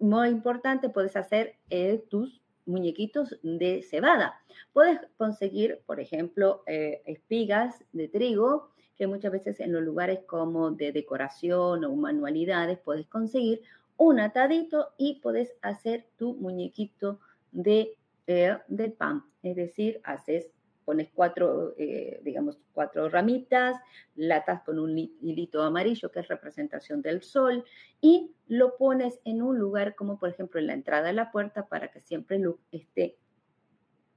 Muy 0.00 0.28
importante, 0.28 0.88
puedes 0.88 1.14
hacer 1.14 1.54
eh, 1.70 2.02
tus 2.10 2.41
muñequitos 2.66 3.38
de 3.42 3.82
cebada. 3.82 4.40
Puedes 4.72 5.00
conseguir, 5.16 5.80
por 5.86 6.00
ejemplo, 6.00 6.62
eh, 6.66 7.02
espigas 7.06 7.84
de 7.92 8.08
trigo, 8.08 8.70
que 8.96 9.06
muchas 9.06 9.32
veces 9.32 9.60
en 9.60 9.72
los 9.72 9.82
lugares 9.82 10.20
como 10.26 10.70
de 10.70 10.92
decoración 10.92 11.84
o 11.84 11.94
manualidades 11.96 12.78
puedes 12.78 13.06
conseguir 13.06 13.62
un 13.96 14.20
atadito 14.20 14.90
y 14.98 15.20
puedes 15.20 15.54
hacer 15.62 16.06
tu 16.16 16.34
muñequito 16.34 17.18
de, 17.52 17.96
eh, 18.26 18.58
del 18.68 18.92
pan. 18.92 19.24
Es 19.42 19.56
decir, 19.56 20.00
haces 20.04 20.50
pones 20.84 21.08
cuatro, 21.14 21.74
eh, 21.78 22.20
digamos, 22.22 22.58
cuatro 22.72 23.08
ramitas, 23.08 23.76
latas 24.14 24.62
con 24.62 24.78
un 24.78 24.98
hilito 24.98 25.62
amarillo 25.62 26.10
que 26.10 26.20
es 26.20 26.28
representación 26.28 27.02
del 27.02 27.22
sol 27.22 27.64
y 28.00 28.32
lo 28.48 28.76
pones 28.76 29.20
en 29.24 29.42
un 29.42 29.58
lugar 29.58 29.94
como 29.94 30.18
por 30.18 30.28
ejemplo 30.28 30.60
en 30.60 30.66
la 30.66 30.74
entrada 30.74 31.08
de 31.08 31.12
la 31.12 31.30
puerta 31.30 31.68
para 31.68 31.90
que 31.90 32.00
siempre 32.00 32.38
Luke 32.38 32.62
esté 32.70 33.16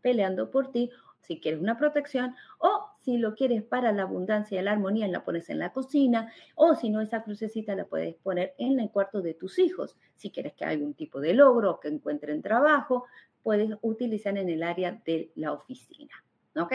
peleando 0.01 0.51
por 0.51 0.71
ti 0.71 0.91
si 1.25 1.39
quieres 1.39 1.59
una 1.59 1.77
protección 1.77 2.35
o 2.59 2.89
si 3.01 3.17
lo 3.17 3.35
quieres 3.35 3.63
para 3.63 3.91
la 3.91 4.03
abundancia 4.03 4.59
y 4.59 4.63
la 4.63 4.71
armonía, 4.71 5.07
la 5.07 5.23
pones 5.23 5.49
en 5.49 5.59
la 5.59 5.73
cocina 5.73 6.31
o 6.55 6.75
si 6.75 6.89
no, 6.89 7.01
esa 7.01 7.23
crucecita 7.23 7.75
la 7.75 7.85
puedes 7.85 8.15
poner 8.15 8.53
en 8.57 8.79
el 8.79 8.89
cuarto 8.89 9.21
de 9.21 9.33
tus 9.33 9.59
hijos. 9.59 9.95
Si 10.15 10.31
quieres 10.31 10.53
que 10.53 10.65
haya 10.65 10.73
algún 10.73 10.93
tipo 10.93 11.19
de 11.19 11.33
logro 11.33 11.79
que 11.79 11.87
encuentren 11.87 12.41
trabajo, 12.41 13.05
puedes 13.43 13.71
utilizar 13.81 14.37
en 14.37 14.49
el 14.49 14.63
área 14.63 15.01
de 15.05 15.31
la 15.35 15.53
oficina. 15.53 16.24
¿Ok? 16.55 16.73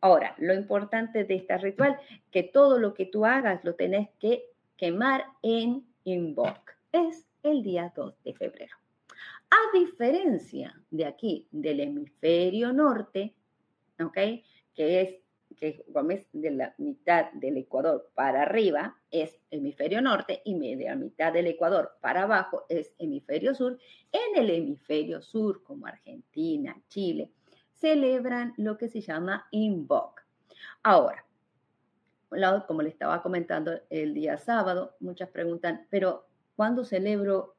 Ahora, 0.00 0.34
lo 0.38 0.54
importante 0.54 1.24
de 1.24 1.34
este 1.36 1.58
ritual, 1.58 1.98
que 2.30 2.42
todo 2.42 2.78
lo 2.78 2.94
que 2.94 3.06
tú 3.06 3.24
hagas 3.24 3.64
lo 3.64 3.74
tenés 3.74 4.08
que 4.20 4.44
quemar 4.76 5.24
en 5.42 5.84
Invoke. 6.04 6.76
Es 6.92 7.26
el 7.42 7.62
día 7.62 7.92
2 7.94 8.22
de 8.24 8.34
febrero. 8.34 8.76
A 9.50 9.78
diferencia 9.78 10.80
de 10.90 11.04
aquí, 11.06 11.46
del 11.50 11.80
hemisferio 11.80 12.72
norte, 12.72 13.34
¿ok? 14.00 14.16
Que 14.74 15.00
es, 15.00 15.14
que 15.56 15.84
de 16.32 16.50
la 16.50 16.74
mitad 16.78 17.32
del 17.32 17.56
Ecuador 17.56 18.10
para 18.14 18.42
arriba 18.42 18.96
es 19.10 19.40
hemisferio 19.50 20.00
norte 20.00 20.42
y 20.44 20.54
media 20.54 20.94
mitad 20.94 21.32
del 21.32 21.46
Ecuador 21.48 21.92
para 22.00 22.22
abajo 22.22 22.64
es 22.68 22.92
hemisferio 22.98 23.54
sur. 23.54 23.78
En 24.12 24.42
el 24.42 24.50
hemisferio 24.50 25.22
sur, 25.22 25.62
como 25.64 25.86
Argentina, 25.86 26.80
Chile, 26.88 27.30
celebran 27.78 28.54
lo 28.56 28.76
que 28.76 28.88
se 28.88 29.00
llama 29.00 29.46
Invoke. 29.50 30.22
Ahora, 30.82 31.24
como 32.66 32.82
le 32.82 32.88
estaba 32.88 33.22
comentando 33.22 33.72
el 33.90 34.14
día 34.14 34.36
sábado, 34.38 34.96
muchas 35.00 35.30
preguntan, 35.30 35.86
pero 35.90 36.26
¿cuándo 36.56 36.84
celebro 36.84 37.56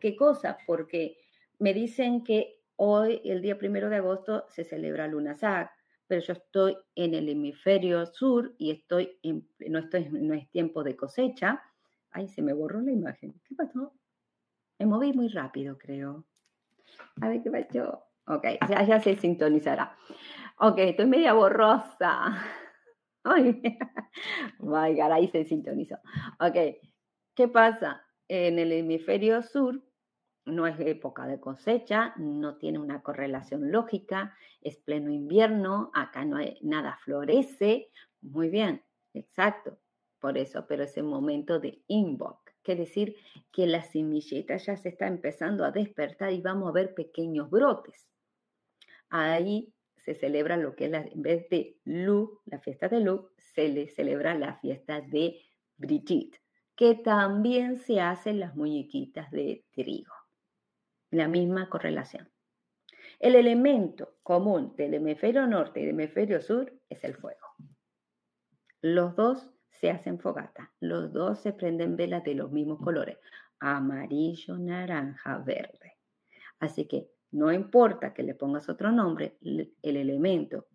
qué 0.00 0.16
cosa? 0.16 0.58
Porque 0.66 1.18
me 1.58 1.72
dicen 1.74 2.24
que 2.24 2.60
hoy, 2.76 3.20
el 3.24 3.42
día 3.42 3.58
primero 3.58 3.88
de 3.88 3.96
agosto, 3.96 4.46
se 4.48 4.64
celebra 4.64 5.06
Luna 5.06 5.34
Sag, 5.34 5.70
pero 6.06 6.22
yo 6.22 6.32
estoy 6.32 6.76
en 6.94 7.14
el 7.14 7.28
hemisferio 7.28 8.04
sur 8.06 8.54
y 8.58 8.72
estoy 8.72 9.18
en, 9.22 9.48
no, 9.68 9.78
estoy, 9.78 10.08
no 10.10 10.34
es 10.34 10.50
tiempo 10.50 10.82
de 10.82 10.96
cosecha. 10.96 11.62
Ay, 12.10 12.26
se 12.28 12.42
me 12.42 12.52
borró 12.52 12.80
la 12.80 12.90
imagen. 12.90 13.40
¿Qué 13.44 13.54
pasó? 13.54 13.92
Me 14.78 14.86
moví 14.86 15.12
muy 15.12 15.28
rápido, 15.28 15.78
creo. 15.78 16.24
A 17.20 17.28
ver 17.28 17.42
qué 17.42 17.50
pasó. 17.50 18.09
Ok, 18.30 18.44
ya, 18.86 19.00
se 19.00 19.16
sintonizará. 19.16 19.96
Ok, 20.60 20.78
estoy 20.78 21.06
media 21.06 21.32
borrosa. 21.32 22.40
Ay, 23.24 23.60
my 24.60 25.00
ahí 25.00 25.26
se 25.26 25.44
sintonizó. 25.44 25.96
Ok, 26.38 26.78
¿qué 27.34 27.48
pasa? 27.48 28.06
En 28.28 28.60
el 28.60 28.70
hemisferio 28.70 29.42
sur 29.42 29.82
no 30.44 30.68
es 30.68 30.78
época 30.78 31.26
de 31.26 31.40
cosecha, 31.40 32.14
no 32.18 32.56
tiene 32.56 32.78
una 32.78 33.02
correlación 33.02 33.72
lógica, 33.72 34.36
es 34.60 34.76
pleno 34.76 35.10
invierno, 35.10 35.90
acá 35.92 36.24
no 36.24 36.36
hay, 36.36 36.56
nada 36.62 37.00
florece. 37.02 37.90
Muy 38.20 38.48
bien, 38.48 38.84
exacto, 39.12 39.80
por 40.20 40.38
eso, 40.38 40.66
pero 40.68 40.84
es 40.84 40.96
el 40.96 41.04
momento 41.04 41.58
de 41.58 41.82
invoke. 41.88 42.52
Quiere 42.62 42.82
decir 42.82 43.16
que 43.50 43.66
la 43.66 43.82
semillita 43.82 44.56
ya 44.56 44.76
se 44.76 44.90
está 44.90 45.08
empezando 45.08 45.64
a 45.64 45.72
despertar 45.72 46.32
y 46.32 46.40
vamos 46.40 46.68
a 46.68 46.72
ver 46.72 46.94
pequeños 46.94 47.50
brotes 47.50 48.09
ahí 49.10 49.72
se 49.96 50.14
celebra 50.14 50.56
lo 50.56 50.74
que 50.74 50.86
es, 50.86 50.90
la, 50.90 51.02
en 51.02 51.22
vez 51.22 51.48
de 51.50 51.78
Lu, 51.84 52.40
la 52.46 52.58
fiesta 52.58 52.88
de 52.88 53.00
Lu, 53.00 53.28
se 53.36 53.68
le 53.68 53.88
celebra 53.88 54.34
la 54.34 54.54
fiesta 54.56 55.00
de 55.00 55.40
Brigitte, 55.76 56.40
que 56.74 56.94
también 56.94 57.76
se 57.76 58.00
hacen 58.00 58.40
las 58.40 58.56
muñequitas 58.56 59.30
de 59.30 59.64
trigo. 59.72 60.14
La 61.10 61.28
misma 61.28 61.68
correlación. 61.68 62.30
El 63.18 63.34
elemento 63.34 64.16
común 64.22 64.74
del 64.76 64.94
hemisferio 64.94 65.46
norte 65.46 65.80
y 65.80 65.86
del 65.86 65.94
hemisferio 65.94 66.40
sur 66.40 66.72
es 66.88 67.04
el 67.04 67.14
fuego. 67.16 67.46
Los 68.80 69.14
dos 69.14 69.50
se 69.72 69.90
hacen 69.90 70.18
fogata, 70.18 70.72
los 70.80 71.12
dos 71.12 71.40
se 71.40 71.52
prenden 71.52 71.96
velas 71.96 72.24
de 72.24 72.34
los 72.34 72.50
mismos 72.50 72.78
colores, 72.78 73.18
amarillo, 73.58 74.56
naranja, 74.56 75.38
verde. 75.38 75.98
Así 76.60 76.86
que 76.86 77.10
no 77.32 77.52
importa 77.52 78.12
que 78.12 78.22
le 78.22 78.34
pongas 78.34 78.68
otro 78.68 78.90
nombre, 78.90 79.36
el 79.40 79.96
elemento 79.96 80.66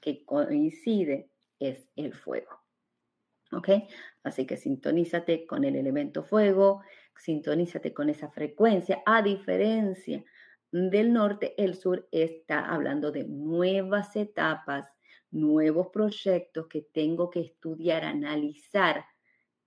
que 0.00 0.24
coincide 0.24 1.30
es 1.58 1.88
el 1.96 2.14
fuego. 2.14 2.60
¿Ok? 3.52 3.68
Así 4.22 4.46
que 4.46 4.56
sintonízate 4.56 5.46
con 5.46 5.64
el 5.64 5.76
elemento 5.76 6.22
fuego, 6.22 6.82
sintonízate 7.16 7.92
con 7.92 8.08
esa 8.08 8.30
frecuencia. 8.30 9.02
A 9.04 9.22
diferencia 9.22 10.24
del 10.70 11.12
norte, 11.12 11.54
el 11.62 11.74
sur 11.74 12.08
está 12.12 12.72
hablando 12.72 13.10
de 13.10 13.24
nuevas 13.24 14.14
etapas, 14.16 14.88
nuevos 15.30 15.88
proyectos 15.88 16.66
que 16.68 16.82
tengo 16.82 17.30
que 17.30 17.40
estudiar, 17.40 18.04
analizar, 18.04 19.04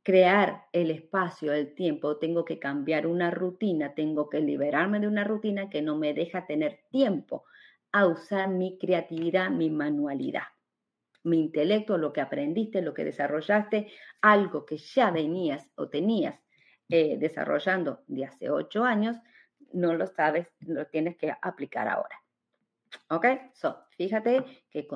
crear 0.03 0.67
el 0.73 0.91
espacio, 0.91 1.53
el 1.53 1.73
tiempo, 1.73 2.17
tengo 2.17 2.43
que 2.43 2.59
cambiar 2.59 3.07
una 3.07 3.31
rutina, 3.31 3.95
tengo 3.95 4.29
que 4.29 4.41
liberarme 4.41 4.99
de 4.99 5.07
una 5.07 5.23
rutina 5.23 5.69
que 5.69 5.81
no 5.81 5.97
me 5.97 6.13
deja 6.13 6.45
tener 6.45 6.81
tiempo 6.91 7.45
a 7.93 8.05
usar 8.07 8.49
mi 8.49 8.77
creatividad, 8.77 9.49
mi 9.49 9.69
manualidad, 9.69 10.43
mi 11.23 11.39
intelecto, 11.39 11.97
lo 11.97 12.11
que 12.11 12.21
aprendiste, 12.21 12.81
lo 12.81 12.93
que 12.93 13.05
desarrollaste, 13.05 13.91
algo 14.21 14.65
que 14.65 14.77
ya 14.77 15.09
venías 15.09 15.69
o 15.75 15.87
tenías 15.87 16.37
eh, 16.89 17.17
desarrollando 17.17 18.03
de 18.07 18.25
hace 18.25 18.49
ocho 18.49 18.83
años, 18.83 19.17
no 19.71 19.93
lo 19.93 20.07
sabes, 20.07 20.47
lo 20.59 20.85
tienes 20.87 21.15
que 21.15 21.33
aplicar 21.41 21.87
ahora. 21.87 22.21
¿Ok? 23.09 23.25
So, 23.53 23.77
fíjate 23.97 24.43
que 24.69 24.87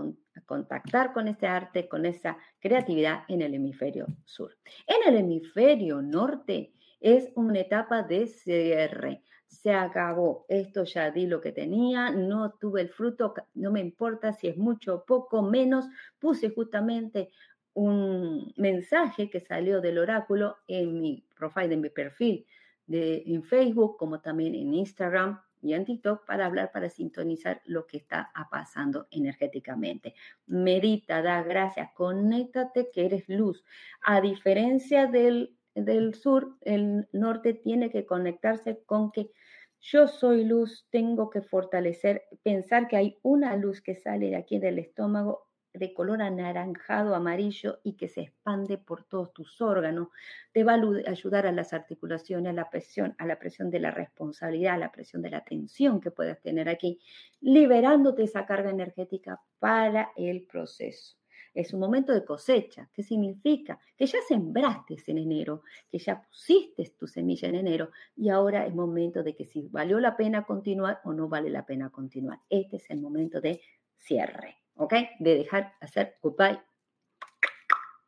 contactar 0.46 1.14
con 1.14 1.28
este 1.28 1.48
arte, 1.48 1.88
con 1.88 2.06
esa 2.06 2.38
creatividad 2.60 3.24
en 3.28 3.42
el 3.42 3.54
hemisferio 3.54 4.08
sur. 4.26 4.56
En 4.86 5.12
el 5.12 5.20
hemisferio 5.20 6.02
norte 6.02 6.74
es 7.00 7.32
una 7.36 7.60
etapa 7.60 8.04
de 8.04 8.28
cierre. 8.28 9.24
Se 9.48 9.72
acabó. 9.72 10.46
Esto 10.50 10.84
ya 10.84 11.10
di 11.12 11.26
lo 11.26 11.40
que 11.40 11.54
tenía, 11.54 12.12
no 12.12 12.52
tuve 12.60 12.82
el 12.82 12.90
fruto, 12.90 13.34
no 13.54 13.72
me 13.72 13.80
importa 13.80 14.34
si 14.34 14.48
es 14.48 14.58
mucho 14.58 14.96
o 14.96 15.06
poco, 15.06 15.42
menos. 15.42 15.86
Puse 16.20 16.50
justamente 16.50 17.32
un 17.74 18.54
mensaje 18.58 19.30
que 19.30 19.40
salió 19.40 19.80
del 19.82 20.00
oráculo 20.00 20.58
en 20.68 21.00
mi 21.00 21.24
profile, 21.36 21.76
en 21.76 21.82
mi 21.82 21.90
perfil 21.90 22.46
de, 22.88 23.24
en 23.28 23.44
Facebook, 23.44 23.98
como 23.98 24.20
también 24.20 24.56
en 24.56 24.74
Instagram 24.74 25.40
y 25.62 25.74
en 25.74 25.86
TikTok 25.86 26.26
para 26.26 26.46
hablar, 26.46 26.72
para 26.72 26.90
sintonizar 26.90 27.62
lo 27.66 27.88
que 27.88 27.98
está 27.98 28.32
pasando 28.52 29.08
energéticamente. 29.12 30.14
Medita, 30.46 31.22
da 31.22 31.42
gracias, 31.44 31.92
conéctate 31.94 32.90
que 32.92 33.06
eres 33.06 33.28
luz. 33.28 33.64
A 34.02 34.22
diferencia 34.22 35.08
del, 35.08 35.56
del 35.76 36.14
sur, 36.16 36.58
el 36.62 37.08
norte 37.12 37.54
tiene 37.54 37.90
que 37.90 38.06
conectarse 38.06 38.84
con 38.86 39.12
que 39.12 39.32
yo 39.80 40.08
soy 40.08 40.44
luz, 40.44 40.88
tengo 40.90 41.30
que 41.30 41.42
fortalecer, 41.42 42.24
pensar 42.44 42.88
que 42.88 42.98
hay 42.98 43.20
una 43.22 43.56
luz 43.56 43.82
que 43.82 43.96
sale 43.96 44.30
de 44.30 44.36
aquí 44.36 44.60
del 44.60 44.80
estómago 44.80 45.47
de 45.78 45.94
color 45.94 46.22
anaranjado, 46.22 47.16
amarillo 47.16 47.80
y 47.84 47.94
que 47.94 48.08
se 48.08 48.22
expande 48.22 48.78
por 48.78 49.04
todos 49.04 49.34
tus 49.34 49.62
órganos. 49.62 50.10
Te 50.52 50.64
va 50.64 50.74
a 50.74 51.10
ayudar 51.10 51.48
a 51.48 51.52
las 51.52 51.74
articulaciones, 51.74 52.50
a 52.50 52.54
la 52.54 52.70
presión, 52.70 53.16
a 53.18 53.26
la 53.26 53.40
presión 53.40 53.70
de 53.70 53.80
la 53.80 53.92
responsabilidad, 53.92 54.76
a 54.76 54.80
la 54.80 54.92
presión 54.92 55.22
de 55.22 55.30
la 55.30 55.44
tensión 55.44 56.02
que 56.02 56.12
puedas 56.12 56.42
tener 56.42 56.70
aquí, 56.70 57.00
liberándote 57.42 58.24
esa 58.24 58.46
carga 58.46 58.70
energética 58.70 59.42
para 59.60 60.12
el 60.16 60.44
proceso. 60.44 61.18
Es 61.58 61.74
un 61.74 61.80
momento 61.80 62.14
de 62.14 62.24
cosecha. 62.24 62.88
¿Qué 62.94 63.02
significa? 63.02 63.80
Que 63.98 64.06
ya 64.06 64.20
sembraste 64.28 64.96
en 65.08 65.18
enero, 65.18 65.64
que 65.90 65.98
ya 65.98 66.22
pusiste 66.22 66.94
tu 67.00 67.08
semilla 67.08 67.48
en 67.48 67.56
enero 67.56 67.90
y 68.16 68.30
ahora 68.30 68.68
es 68.68 68.76
momento 68.76 69.24
de 69.24 69.36
que 69.36 69.46
si 69.46 69.68
valió 69.68 70.00
la 70.00 70.16
pena 70.16 70.46
continuar 70.46 71.02
o 71.04 71.14
no 71.14 71.28
vale 71.28 71.50
la 71.50 71.66
pena 71.66 71.90
continuar. 71.90 72.42
Este 72.48 72.76
es 72.76 72.88
el 72.92 73.02
momento 73.02 73.42
de 73.42 73.60
cierre. 73.98 74.67
¿Ok? 74.78 74.94
De 75.20 75.36
dejar 75.36 75.74
hacer 75.82 76.18
goodbye 76.22 76.62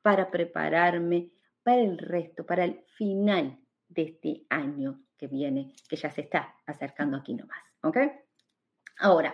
para 0.02 0.32
prepararme 0.32 1.32
para 1.64 1.82
el 1.82 1.98
resto, 1.98 2.46
para 2.46 2.64
el 2.64 2.84
final 2.96 3.60
de 3.90 4.02
este 4.04 4.46
año 4.50 5.02
que 5.18 5.28
viene, 5.28 5.74
que 5.88 5.96
ya 5.98 6.10
se 6.10 6.22
está 6.22 6.56
acercando 6.66 7.18
aquí 7.18 7.34
nomás, 7.34 7.60
¿ok? 7.84 7.98
Ahora, 9.02 9.34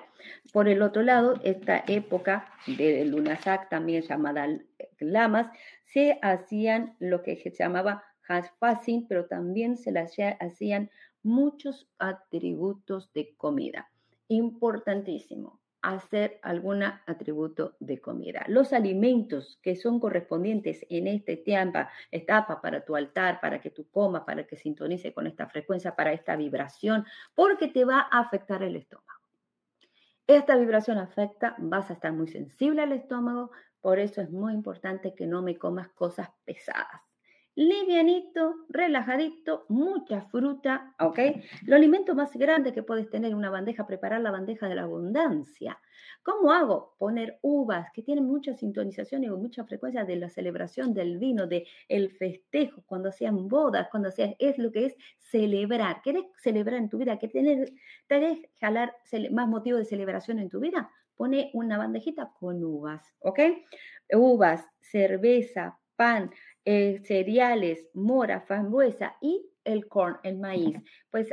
por 0.53 0.67
el 0.67 0.81
otro 0.81 1.01
lado, 1.01 1.39
esta 1.43 1.83
época 1.87 2.51
de 2.67 3.03
Lunasak, 3.05 3.69
también 3.69 4.03
llamada 4.03 4.47
Lamas, 4.99 5.47
se 5.85 6.19
hacían 6.21 6.95
lo 6.99 7.23
que 7.23 7.35
se 7.35 7.51
llamaba 7.51 8.03
Fasting, 8.59 9.07
pero 9.07 9.25
también 9.25 9.77
se 9.77 9.91
le 9.91 10.07
hacían 10.39 10.91
muchos 11.23 11.87
atributos 11.97 13.11
de 13.13 13.35
comida. 13.35 13.89
Importantísimo 14.27 15.59
hacer 15.93 16.39
algún 16.41 16.83
atributo 16.83 17.75
de 17.79 17.99
comida. 17.99 18.43
Los 18.47 18.73
alimentos 18.73 19.59
que 19.61 19.75
son 19.75 19.99
correspondientes 19.99 20.85
en 20.89 21.07
esta 21.07 21.31
etapa, 21.31 21.89
etapa 22.11 22.61
para 22.61 22.83
tu 22.83 22.95
altar, 22.95 23.39
para 23.39 23.61
que 23.61 23.69
tú 23.69 23.87
comas, 23.89 24.23
para 24.23 24.45
que 24.45 24.55
sintonice 24.55 25.13
con 25.13 25.27
esta 25.27 25.47
frecuencia, 25.47 25.95
para 25.95 26.13
esta 26.13 26.35
vibración, 26.35 27.05
porque 27.33 27.67
te 27.67 27.85
va 27.85 28.07
a 28.11 28.19
afectar 28.19 28.63
el 28.63 28.75
estómago. 28.75 29.21
Esta 30.27 30.55
vibración 30.55 30.97
afecta, 30.97 31.55
vas 31.59 31.89
a 31.91 31.93
estar 31.93 32.11
muy 32.11 32.27
sensible 32.27 32.81
al 32.81 32.91
estómago, 32.91 33.51
por 33.79 33.99
eso 33.99 34.21
es 34.21 34.31
muy 34.31 34.53
importante 34.53 35.13
que 35.13 35.27
no 35.27 35.43
me 35.43 35.57
comas 35.57 35.89
cosas 35.89 36.29
pesadas 36.45 37.04
livianito, 37.55 38.55
relajadito, 38.69 39.65
mucha 39.69 40.21
fruta, 40.23 40.93
¿ok? 40.99 41.19
Lo 41.65 41.75
alimento 41.75 42.13
más 42.13 42.35
grande 42.35 42.73
que 42.73 42.83
puedes 42.83 43.09
tener 43.09 43.31
en 43.31 43.37
una 43.37 43.49
bandeja, 43.49 43.87
preparar 43.87 44.21
la 44.21 44.31
bandeja 44.31 44.67
de 44.67 44.75
la 44.75 44.83
abundancia. 44.83 45.79
¿Cómo 46.21 46.51
hago? 46.51 46.95
Poner 46.97 47.39
uvas 47.41 47.89
que 47.93 48.01
tienen 48.01 48.25
mucha 48.25 48.55
sintonización 48.55 49.23
y 49.23 49.29
mucha 49.29 49.63
frecuencia 49.63 50.03
de 50.03 50.17
la 50.17 50.29
celebración 50.29 50.93
del 50.93 51.17
vino, 51.17 51.47
de 51.47 51.65
el 51.87 52.11
festejo, 52.11 52.83
cuando 52.85 53.11
sean 53.11 53.47
bodas, 53.47 53.87
cuando 53.89 54.11
sean, 54.11 54.35
es 54.39 54.57
lo 54.57 54.71
que 54.71 54.87
es 54.87 54.95
celebrar. 55.17 56.01
¿Querés 56.01 56.25
celebrar 56.37 56.79
en 56.79 56.89
tu 56.89 56.97
vida? 56.97 57.17
¿Querés, 57.19 57.71
¿Querés 58.09 58.39
jalar 58.59 58.95
más 59.31 59.47
motivo 59.47 59.77
de 59.77 59.85
celebración 59.85 60.39
en 60.39 60.49
tu 60.49 60.59
vida? 60.59 60.89
Pone 61.15 61.51
una 61.53 61.77
bandejita 61.77 62.33
con 62.37 62.61
uvas, 62.61 63.15
¿ok? 63.19 63.39
Uvas, 64.11 64.65
cerveza, 64.81 65.79
pan, 65.95 66.31
eh, 66.65 66.99
cereales, 67.05 67.87
mora, 67.93 68.41
frambuesa 68.41 69.15
y 69.21 69.47
el 69.63 69.87
corn, 69.87 70.17
el 70.23 70.37
maíz. 70.37 70.77
Puedes 71.11 71.29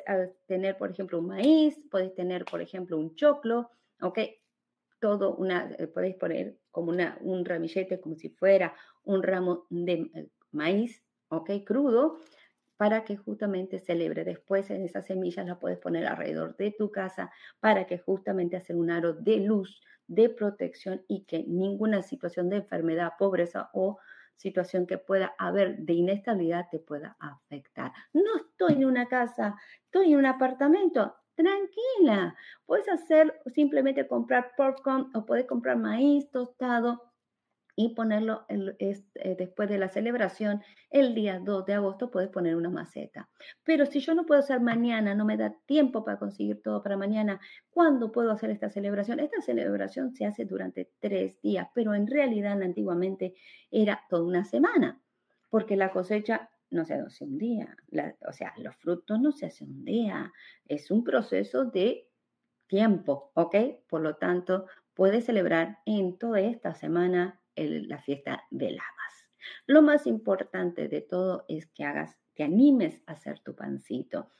tener, 0.47 0.77
por 0.77 0.91
ejemplo, 0.91 1.19
un 1.19 1.27
maíz, 1.27 1.81
puedes 1.91 2.15
tener, 2.15 2.45
por 2.45 2.61
ejemplo, 2.61 2.99
un 2.99 3.15
choclo, 3.15 3.71
¿ok? 4.01 4.19
Todo 5.01 5.35
una, 5.35 5.71
eh, 5.79 5.87
podéis 5.87 6.17
poner 6.17 6.59
como 6.71 6.91
una, 6.91 7.19
un 7.23 7.45
ramillete, 7.45 8.01
como 8.01 8.15
si 8.17 8.29
fuera 8.29 8.75
un 9.05 9.23
ramo 9.23 9.67
de 9.71 10.11
eh, 10.15 10.29
maíz, 10.51 11.03
¿ok? 11.29 11.51
Crudo, 11.65 12.19
para 12.77 13.05
que 13.05 13.17
justamente 13.17 13.79
celebre. 13.79 14.25
Después 14.25 14.71
en 14.71 14.83
esas 14.85 15.07
semillas 15.07 15.47
las 15.47 15.59
puedes 15.59 15.79
poner 15.79 16.07
alrededor 16.07 16.57
de 16.57 16.73
tu 16.73 16.91
casa 16.91 17.31
para 17.61 17.87
que 17.87 17.99
justamente 17.99 18.57
hacer 18.57 18.77
un 18.77 18.91
aro 18.91 19.15
de 19.15 19.39
luz, 19.39 19.81
de 20.09 20.29
protección 20.29 21.05
y 21.09 21.25
que 21.25 21.45
ninguna 21.45 22.03
situación 22.03 22.51
de 22.51 22.57
enfermedad, 22.57 23.13
pobreza 23.19 23.71
o 23.73 23.99
situación 24.37 24.87
que 24.87 24.99
pueda 24.99 25.35
haber 25.39 25.79
de 25.79 25.93
inestabilidad 25.95 26.67
te 26.71 26.79
pueda 26.79 27.17
afectar. 27.21 27.93
No 28.13 28.37
estoy 28.37 28.75
en 28.75 28.87
una 28.87 29.07
casa, 29.07 29.57
estoy 29.85 30.13
en 30.13 30.19
un 30.19 30.27
apartamento. 30.27 31.15
Tranquila, 31.35 32.37
puedes 32.67 32.89
hacer 32.89 33.41
simplemente 33.47 34.07
comprar 34.07 34.53
popcorn 34.57 35.11
o 35.15 35.25
puedes 35.25 35.47
comprar 35.47 35.79
maíz 35.79 36.31
tostado 36.31 37.12
y 37.83 37.95
ponerlo 37.95 38.45
eh, 38.49 39.37
después 39.37 39.69
de 39.69 39.77
la 39.77 39.89
celebración, 39.89 40.63
el 40.91 41.15
día 41.15 41.41
2 41.41 41.67
de 41.67 41.75
agosto 41.75 42.13
puedes 42.13 42.31
poner 42.31 42.55
una 42.55 42.71
maceta. 42.71 43.29
Pero 43.65 43.87
si 43.87 43.99
yo 43.99 44.15
no 44.15 44.25
puedo 44.25 44.41
hacer 44.41 44.61
mañana, 44.61 45.17
no 45.17 45.25
me 45.25 45.37
da 45.37 45.53
tiempo 45.67 46.05
para 46.05 46.19
conseguir 46.19 46.63
todo 46.63 46.81
para 46.81 46.97
mañana, 46.97 47.41
¿cuándo 47.71 48.13
puedo 48.13 48.31
hacer 48.31 48.51
esta 48.51 48.71
celebración? 48.71 49.19
Esta 49.19 49.41
celebración 49.41 50.13
se 50.13 50.27
hace 50.27 50.45
durante 50.45 50.93
tres 51.01 51.41
días, 51.43 51.67
pero 51.75 51.95
en 51.95 52.07
realidad 52.07 52.63
antiguamente 52.63 53.35
era 53.71 54.05
toda 54.09 54.23
una 54.23 54.45
semana, 54.45 55.03
porque 55.51 55.77
la 55.77 55.91
cosecha 55.91 56.51
no 56.71 56.85
se 56.85 56.95
hace 56.95 57.25
un 57.25 57.37
día, 57.37 57.77
o 58.27 58.33
sea, 58.33 58.55
los 58.59 58.77
frutos 58.77 59.21
no 59.21 59.33
se 59.33 59.47
hacen 59.47 59.71
un 59.71 59.85
día, 59.85 60.33
es 60.67 60.91
un 60.91 61.03
proceso 61.03 61.65
de 61.65 62.09
tiempo, 62.69 63.33
¿ok? 63.35 63.57
Por 63.89 64.01
lo 64.03 64.17
tanto, 64.17 64.67
puedes 64.95 65.27
celebrar 65.27 65.81
en 65.85 66.17
toda 66.17 66.41
esta 66.41 66.75
semana 66.75 67.42
la 67.57 67.99
fiesta 67.99 68.45
de 68.51 68.71
lavas. 68.71 69.29
Lo 69.67 69.83
más 69.83 70.07
importante 70.07 70.89
de 70.89 71.01
todo 71.01 71.45
es 71.49 71.67
que 71.67 71.85
hagas, 71.85 72.19
te 72.35 72.45
animes 72.45 73.01
a 73.07 73.13
hacer 73.13 73.41
tu 73.41 73.55
pancito. 73.55 74.31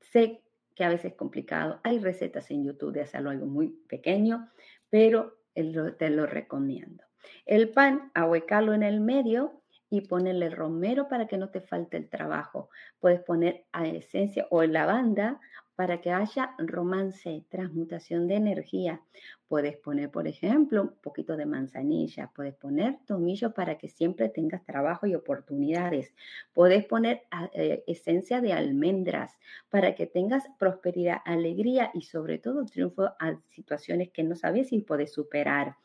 Sé 0.00 0.42
que 0.74 0.84
a 0.84 0.88
veces 0.88 1.12
es 1.12 1.16
complicado, 1.16 1.80
hay 1.84 1.98
recetas 1.98 2.50
en 2.50 2.64
YouTube 2.64 2.92
de 2.92 3.02
hacerlo 3.02 3.30
algo 3.30 3.46
muy 3.46 3.68
pequeño, 3.88 4.50
pero 4.90 5.38
te 5.54 6.10
lo 6.10 6.26
recomiendo. 6.26 7.04
El 7.46 7.70
pan, 7.70 8.10
ahuecarlo 8.14 8.74
en 8.74 8.82
el 8.82 9.00
medio 9.00 9.62
y 9.88 10.02
ponerle 10.02 10.50
romero 10.50 11.08
para 11.08 11.26
que 11.26 11.38
no 11.38 11.50
te 11.50 11.60
falte 11.60 11.96
el 11.96 12.08
trabajo. 12.08 12.68
Puedes 13.00 13.20
poner 13.20 13.66
a 13.72 13.86
esencia 13.86 14.46
o 14.50 14.62
lavanda 14.64 15.40
para 15.76 16.00
que 16.00 16.10
haya 16.10 16.54
romance, 16.58 17.44
transmutación 17.50 18.26
de 18.26 18.34
energía. 18.34 19.02
Puedes 19.46 19.76
poner, 19.76 20.10
por 20.10 20.26
ejemplo, 20.26 20.82
un 20.82 20.94
poquito 21.02 21.36
de 21.36 21.46
manzanilla, 21.46 22.32
puedes 22.34 22.54
poner 22.54 22.98
tomillo 23.06 23.52
para 23.52 23.78
que 23.78 23.88
siempre 23.88 24.28
tengas 24.28 24.64
trabajo 24.64 25.06
y 25.06 25.14
oportunidades. 25.14 26.14
Puedes 26.54 26.84
poner 26.86 27.22
ah, 27.30 27.50
eh, 27.52 27.84
esencia 27.86 28.40
de 28.40 28.54
almendras 28.54 29.36
para 29.68 29.94
que 29.94 30.06
tengas 30.06 30.44
prosperidad, 30.58 31.18
alegría 31.24 31.90
y 31.94 32.02
sobre 32.02 32.38
todo 32.38 32.64
triunfo 32.64 33.10
a 33.20 33.38
situaciones 33.50 34.10
que 34.10 34.24
no 34.24 34.34
sabes 34.34 34.70
si 34.70 34.80
puedes 34.80 35.12
superar. 35.12 35.76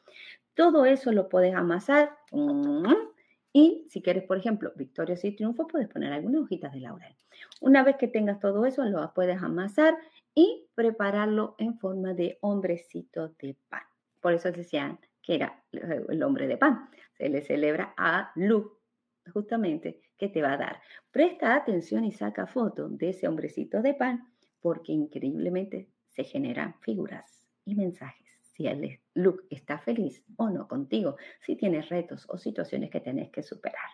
Todo 0.55 0.85
eso 0.85 1.11
lo 1.11 1.29
puedes 1.29 1.53
amasar. 1.53 2.17
Y 3.53 3.85
si 3.89 4.01
quieres, 4.01 4.23
por 4.23 4.37
ejemplo, 4.37 4.71
victorias 4.75 5.23
y 5.25 5.31
triunfos, 5.35 5.67
puedes 5.69 5.89
poner 5.89 6.13
algunas 6.13 6.43
hojitas 6.43 6.71
de 6.73 6.79
laurel. 6.79 7.15
Una 7.59 7.83
vez 7.83 7.97
que 7.97 8.07
tengas 8.07 8.39
todo 8.39 8.65
eso, 8.65 8.83
lo 8.85 9.13
puedes 9.13 9.41
amasar 9.41 9.97
y 10.33 10.67
prepararlo 10.75 11.55
en 11.57 11.77
forma 11.77 12.13
de 12.13 12.37
hombrecito 12.41 13.29
de 13.39 13.57
pan. 13.69 13.83
Por 14.21 14.33
eso 14.33 14.51
decían 14.51 14.99
que 15.21 15.35
era 15.35 15.63
el 15.71 16.23
hombre 16.23 16.47
de 16.47 16.57
pan. 16.57 16.89
Se 17.13 17.27
le 17.27 17.41
celebra 17.41 17.93
a 17.97 18.31
Lu, 18.35 18.77
justamente, 19.33 20.01
que 20.17 20.29
te 20.29 20.41
va 20.41 20.53
a 20.53 20.57
dar. 20.57 20.81
Presta 21.11 21.55
atención 21.55 22.05
y 22.05 22.11
saca 22.11 22.47
foto 22.47 22.87
de 22.87 23.09
ese 23.09 23.27
hombrecito 23.27 23.81
de 23.81 23.93
pan, 23.93 24.31
porque 24.61 24.93
increíblemente 24.93 25.89
se 26.07 26.23
generan 26.23 26.75
figuras 26.81 27.45
y 27.65 27.75
mensajes 27.75 28.20
si 28.61 28.67
el 28.67 28.99
look 29.15 29.45
está 29.49 29.79
feliz 29.79 30.23
o 30.37 30.49
no 30.49 30.67
contigo, 30.67 31.15
si 31.41 31.55
tienes 31.55 31.89
retos 31.89 32.27
o 32.29 32.37
situaciones 32.37 32.89
que 32.89 32.99
tenés 32.99 33.31
que 33.31 33.43
superar. 33.43 33.89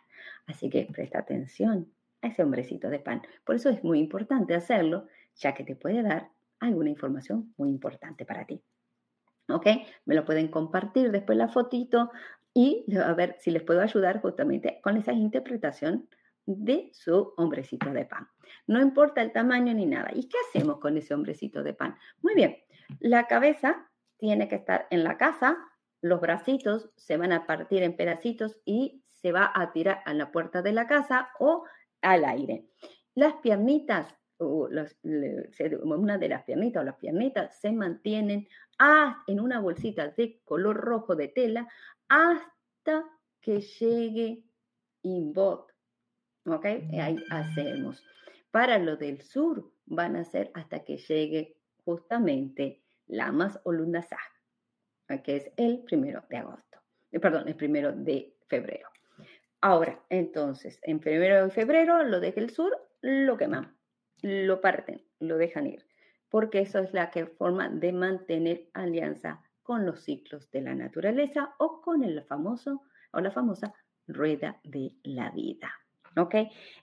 Así 0.45 0.69
que 0.69 0.87
presta 0.91 1.19
atención 1.19 1.91
a 2.21 2.27
ese 2.27 2.43
hombrecito 2.43 2.89
de 2.89 2.99
pan. 2.99 3.21
Por 3.45 3.55
eso 3.55 3.69
es 3.69 3.83
muy 3.83 3.99
importante 3.99 4.55
hacerlo, 4.55 5.07
ya 5.35 5.53
que 5.53 5.63
te 5.63 5.75
puede 5.75 6.03
dar 6.03 6.31
alguna 6.59 6.89
información 6.89 7.53
muy 7.57 7.69
importante 7.69 8.25
para 8.25 8.45
ti. 8.45 8.61
¿Ok? 9.49 9.67
Me 10.05 10.15
lo 10.15 10.25
pueden 10.25 10.49
compartir 10.49 11.11
después 11.11 11.37
la 11.37 11.47
fotito 11.47 12.11
y 12.53 12.85
a 12.97 13.13
ver 13.13 13.37
si 13.39 13.51
les 13.51 13.63
puedo 13.63 13.81
ayudar 13.81 14.19
justamente 14.21 14.79
con 14.81 14.97
esa 14.97 15.13
interpretación 15.13 16.09
de 16.45 16.89
su 16.93 17.33
hombrecito 17.37 17.91
de 17.91 18.05
pan. 18.05 18.27
No 18.65 18.81
importa 18.81 19.21
el 19.21 19.31
tamaño 19.31 19.73
ni 19.73 19.85
nada. 19.85 20.09
¿Y 20.13 20.27
qué 20.27 20.37
hacemos 20.49 20.79
con 20.79 20.97
ese 20.97 21.13
hombrecito 21.13 21.63
de 21.63 21.73
pan? 21.73 21.95
Muy 22.21 22.35
bien, 22.35 22.57
la 22.99 23.27
cabeza 23.27 23.89
tiene 24.17 24.47
que 24.47 24.55
estar 24.55 24.87
en 24.89 25.03
la 25.03 25.17
casa, 25.17 25.57
los 26.01 26.21
bracitos 26.21 26.89
se 26.95 27.17
van 27.17 27.31
a 27.31 27.45
partir 27.45 27.83
en 27.83 27.95
pedacitos 27.95 28.57
y 28.65 29.03
se 29.07 29.31
va 29.31 29.51
a 29.53 29.71
tirar 29.71 30.01
a 30.05 30.13
la 30.13 30.31
puerta 30.31 30.61
de 30.61 30.71
la 30.71 30.87
casa 30.87 31.29
o 31.39 31.63
al 32.01 32.25
aire. 32.25 32.67
Las 33.15 33.35
piernitas, 33.35 34.15
una 34.37 36.17
de 36.17 36.29
las 36.29 36.43
piernitas 36.43 36.81
o 36.81 36.85
las 36.85 36.95
piernitas 36.97 37.59
se 37.59 37.71
mantienen 37.71 38.47
en 39.27 39.39
una 39.39 39.59
bolsita 39.59 40.09
de 40.09 40.39
color 40.45 40.77
rojo 40.77 41.15
de 41.15 41.29
tela 41.29 41.67
hasta 42.07 43.05
que 43.41 43.61
llegue 43.61 44.43
Inbot. 45.01 45.71
¿Ok? 46.45 46.65
Ahí 46.65 47.17
hacemos. 47.31 48.03
Para 48.51 48.77
lo 48.77 48.97
del 48.97 49.21
sur 49.21 49.71
van 49.85 50.15
a 50.15 50.23
ser 50.23 50.51
hasta 50.53 50.83
que 50.83 50.97
llegue 50.97 51.57
justamente 51.83 52.83
Lamas 53.07 53.59
o 53.63 53.71
Lunasag, 53.71 54.19
que 55.23 55.37
es 55.37 55.51
el 55.57 55.83
primero 55.83 56.23
de 56.29 56.37
agosto. 56.37 56.79
Eh, 57.11 57.19
perdón, 57.19 57.47
el 57.47 57.55
primero 57.55 57.91
de 57.91 58.35
febrero. 58.47 58.89
Ahora, 59.61 60.03
entonces, 60.09 60.79
en 60.83 61.01
febrero 61.01 61.45
de 61.45 61.51
febrero 61.51 62.03
lo 62.03 62.19
deja 62.19 62.39
el 62.39 62.51
sur, 62.51 62.71
lo 63.01 63.37
queman, 63.37 63.75
lo 64.21 64.61
parten, 64.61 65.03
lo 65.19 65.37
dejan 65.37 65.67
ir, 65.67 65.85
porque 66.29 66.59
eso 66.59 66.79
es 66.79 66.93
la 66.93 67.09
que 67.09 67.25
forma 67.25 67.69
de 67.69 67.91
mantener 67.91 68.69
alianza 68.73 69.41
con 69.63 69.85
los 69.85 70.01
ciclos 70.03 70.49
de 70.51 70.61
la 70.61 70.75
naturaleza 70.75 71.55
o 71.57 71.81
con 71.81 72.03
el 72.03 72.23
famoso 72.23 72.83
o 73.11 73.19
la 73.19 73.31
famosa 73.31 73.73
rueda 74.07 74.59
de 74.63 74.93
la 75.03 75.31
vida. 75.31 75.71
¿Ok? 76.17 76.35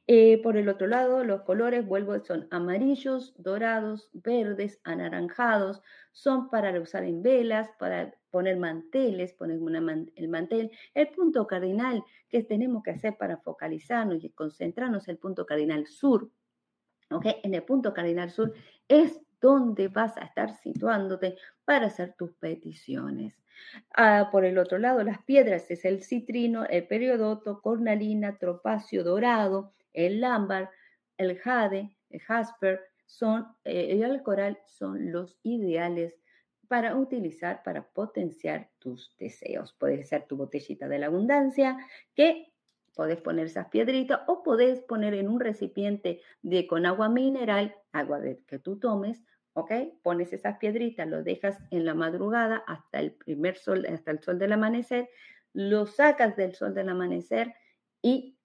Eh, 0.06 0.40
por 0.42 0.56
el 0.56 0.68
otro 0.68 0.86
lado, 0.86 1.24
los 1.24 1.42
colores, 1.42 1.86
vuelvo, 1.86 2.18
son 2.24 2.46
amarillos, 2.50 3.34
dorados, 3.36 4.10
verdes, 4.12 4.80
anaranjados, 4.84 5.82
son 6.12 6.50
para 6.50 6.78
usar 6.80 7.04
en 7.04 7.22
velas, 7.22 7.68
para 7.78 8.14
poner 8.30 8.56
manteles, 8.58 9.32
poner 9.32 9.58
el 10.16 10.28
mantel. 10.28 10.70
El 10.94 11.08
punto 11.08 11.46
cardinal 11.46 12.04
que 12.28 12.42
tenemos 12.42 12.82
que 12.82 12.92
hacer 12.92 13.16
para 13.16 13.38
focalizarnos 13.38 14.22
y 14.22 14.30
concentrarnos, 14.30 15.08
el 15.08 15.18
punto 15.18 15.46
cardinal 15.46 15.86
sur, 15.86 16.30
¿ok? 17.10 17.26
En 17.42 17.54
el 17.54 17.64
punto 17.64 17.92
cardinal 17.92 18.30
sur 18.30 18.52
es 18.88 19.20
donde 19.40 19.88
vas 19.88 20.16
a 20.16 20.22
estar 20.22 20.50
situándote 20.50 21.36
para 21.64 21.86
hacer 21.86 22.14
tus 22.16 22.32
peticiones. 22.34 23.43
Ah, 23.96 24.28
por 24.30 24.44
el 24.44 24.58
otro 24.58 24.78
lado, 24.78 25.02
las 25.02 25.22
piedras 25.24 25.70
es 25.70 25.84
el 25.84 26.02
citrino, 26.02 26.64
el 26.66 26.86
periodoto, 26.86 27.60
cornalina, 27.60 28.38
tropacio 28.38 29.04
dorado, 29.04 29.74
el 29.92 30.20
lámbar, 30.20 30.70
el 31.16 31.38
jade, 31.38 31.96
el 32.10 32.20
jasper, 32.20 32.80
son, 33.06 33.46
eh, 33.64 33.96
y 33.96 34.02
el 34.02 34.22
coral 34.22 34.58
son 34.66 35.12
los 35.12 35.38
ideales 35.42 36.18
para 36.68 36.96
utilizar, 36.96 37.62
para 37.62 37.86
potenciar 37.88 38.70
tus 38.78 39.14
deseos. 39.18 39.74
Puede 39.78 40.04
ser 40.04 40.26
tu 40.26 40.36
botellita 40.36 40.88
de 40.88 40.98
la 40.98 41.06
abundancia, 41.06 41.76
que 42.14 42.52
podés 42.94 43.20
poner 43.20 43.46
esas 43.46 43.68
piedritas 43.68 44.20
o 44.26 44.42
podés 44.42 44.80
poner 44.80 45.14
en 45.14 45.28
un 45.28 45.40
recipiente 45.40 46.20
de, 46.42 46.66
con 46.66 46.86
agua 46.86 47.08
mineral, 47.08 47.74
agua 47.92 48.20
que 48.46 48.58
tú 48.58 48.78
tomes, 48.78 49.22
¿ok? 49.54 49.72
Pones 50.02 50.32
esas 50.32 50.58
piedritas, 50.58 51.08
lo 51.08 51.22
dejas 51.22 51.58
en 51.70 51.84
la 51.84 51.94
madrugada 51.94 52.62
hasta 52.66 53.00
el 53.00 53.12
primer 53.12 53.56
sol, 53.56 53.86
hasta 53.86 54.10
el 54.10 54.20
sol 54.20 54.38
del 54.38 54.52
amanecer, 54.52 55.08
lo 55.52 55.86
sacas 55.86 56.36
del 56.36 56.54
sol 56.54 56.74
del 56.74 56.88
amanecer 56.88 57.54
y 58.02 58.36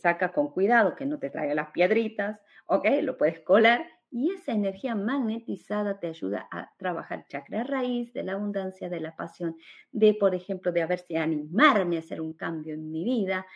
saca 0.00 0.32
con 0.32 0.50
cuidado 0.50 0.94
que 0.96 1.06
no 1.06 1.18
te 1.18 1.30
traiga 1.30 1.54
las 1.54 1.70
piedritas, 1.70 2.40
¿ok? 2.66 2.86
Lo 3.02 3.16
puedes 3.16 3.40
colar 3.40 3.86
y 4.10 4.32
esa 4.32 4.52
energía 4.52 4.94
magnetizada 4.94 6.00
te 6.00 6.06
ayuda 6.06 6.48
a 6.50 6.72
trabajar 6.78 7.26
chakra 7.28 7.62
raíz 7.62 8.12
de 8.14 8.22
la 8.22 8.32
abundancia, 8.32 8.88
de 8.88 9.00
la 9.00 9.14
pasión, 9.14 9.56
de, 9.92 10.14
por 10.14 10.34
ejemplo, 10.34 10.72
de 10.72 10.82
a 10.82 11.22
animarme 11.22 11.96
a 11.96 12.00
hacer 12.00 12.20
un 12.20 12.32
cambio 12.32 12.74
en 12.74 12.90
mi 12.90 13.04
vida, 13.04 13.46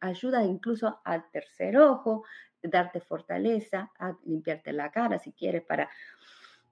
ayuda 0.00 0.44
incluso 0.44 1.00
al 1.04 1.30
tercer 1.30 1.78
ojo, 1.78 2.24
darte 2.64 3.00
fortaleza, 3.00 3.90
a 3.98 4.16
limpiarte 4.24 4.72
la 4.72 4.90
cara 4.90 5.18
si 5.18 5.32
quieres 5.32 5.62
para 5.62 5.88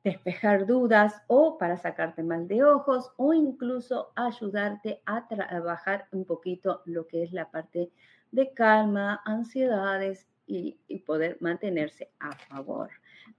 despejar 0.05 0.67
dudas 0.67 1.23
o 1.29 1.59
para 1.59 1.77
sacarte 1.77 2.23
mal 2.23 2.49
de 2.49 2.65
ojos 2.65 3.13
o 3.17 3.33
incluso 3.33 4.13
ayudarte 4.17 5.01
a 5.07 5.29
trabajar 5.29 6.09
un 6.11 6.25
poquito 6.25 6.83
lo 6.87 7.07
que 7.07 7.23
es 7.23 7.33
la 7.33 7.51
parte 7.51 7.91
de 8.33 8.53
calma, 8.53 9.21
ansiedades 9.25 10.27
y, 10.47 10.79
poder 11.07 11.39
mantenerse 11.41 12.11
a 12.19 12.33
favor. 12.33 12.91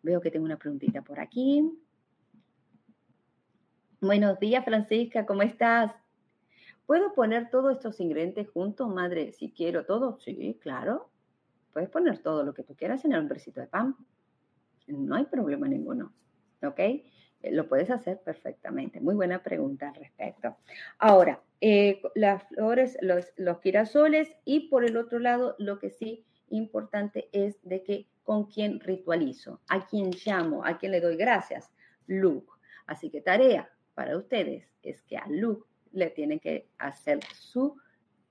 Veo 0.02 0.22
que 0.22 0.32
tengo 0.32 0.46
una 0.46 0.58
preguntita 0.58 1.02
por 1.02 1.20
aquí. 1.20 1.70
Buenos 4.00 4.40
días, 4.40 4.64
Francisca, 4.66 5.26
¿cómo 5.26 5.44
estás? 5.44 5.94
¿Puedo 6.86 7.14
poner 7.14 7.50
todos 7.50 7.78
estos 7.78 8.00
ingredientes 8.00 8.50
juntos, 8.50 8.90
madre? 8.90 9.32
Si 9.32 9.52
quiero 9.52 9.86
todo, 9.86 10.20
sí, 10.20 10.58
claro. 10.62 11.13
Puedes 11.74 11.90
poner 11.90 12.20
todo 12.20 12.44
lo 12.44 12.54
que 12.54 12.64
tú 12.64 12.76
quieras 12.76 13.04
en 13.04 13.14
el 13.14 13.20
hombrecito 13.20 13.60
de 13.60 13.68
pan. 13.68 13.96
No 14.88 15.16
hay 15.16 15.26
problema 15.26 15.68
ninguno. 15.68 16.14
¿ok? 16.66 16.80
Eh, 16.80 17.04
lo 17.52 17.68
puedes 17.68 17.90
hacer 17.90 18.22
perfectamente. 18.22 19.00
Muy 19.00 19.16
buena 19.16 19.44
pregunta 19.44 19.90
al 19.90 19.96
respecto. 19.96 20.58
Ahora, 20.98 21.42
eh, 21.62 22.02
las 22.16 22.44
flores, 22.48 22.98
los, 23.02 23.26
los 23.38 23.60
girasoles 23.62 24.30
y 24.46 24.70
por 24.70 24.86
el 24.86 24.98
otro 24.98 25.20
lado, 25.20 25.56
lo 25.60 25.80
que 25.80 25.90
sí 25.90 26.26
importante 26.50 27.30
es 27.32 27.58
de 27.64 27.84
que 27.84 28.08
con 28.24 28.46
quién 28.46 28.80
ritualizo, 28.80 29.62
a 29.68 29.86
quién 29.86 30.12
llamo, 30.26 30.66
a 30.66 30.78
quién 30.78 30.92
le 30.92 31.02
doy 31.02 31.18
gracias. 31.18 31.72
Luke. 32.08 32.52
Así 32.86 33.10
que 33.10 33.22
tarea 33.22 33.70
para 33.94 34.18
ustedes 34.18 34.70
es 34.82 35.02
que 35.04 35.18
a 35.18 35.26
Luke 35.28 35.68
le 35.92 36.10
tienen 36.10 36.40
que 36.40 36.70
hacer 36.78 37.20
su 37.34 37.78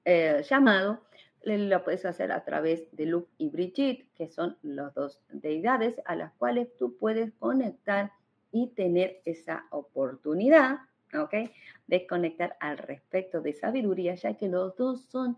eh, 0.05 0.43
llamado. 0.49 1.05
Lo 1.45 1.83
puedes 1.83 2.05
hacer 2.05 2.31
a 2.31 2.45
través 2.45 2.87
de 2.93 3.07
Luke 3.07 3.31
y 3.39 3.49
Brigitte, 3.49 4.09
que 4.15 4.29
son 4.29 4.57
las 4.63 4.95
dos 4.95 5.21
deidades 5.31 6.01
a 6.05 6.15
las 6.15 6.33
cuales 6.35 6.69
tú 6.77 6.97
puedes 6.97 7.33
conectar 7.35 8.13
y 8.53 8.69
tener 8.69 9.21
esa 9.25 9.67
oportunidad, 9.71 10.79
¿ok? 11.15 11.51
De 11.87 12.07
conectar 12.07 12.57
al 12.61 12.79
respecto 12.79 13.41
de 13.41 13.55
sabiduría, 13.55 14.15
ya 14.15 14.35
que 14.35 14.49
los 14.49 14.77
dos 14.77 15.03
son, 15.07 15.37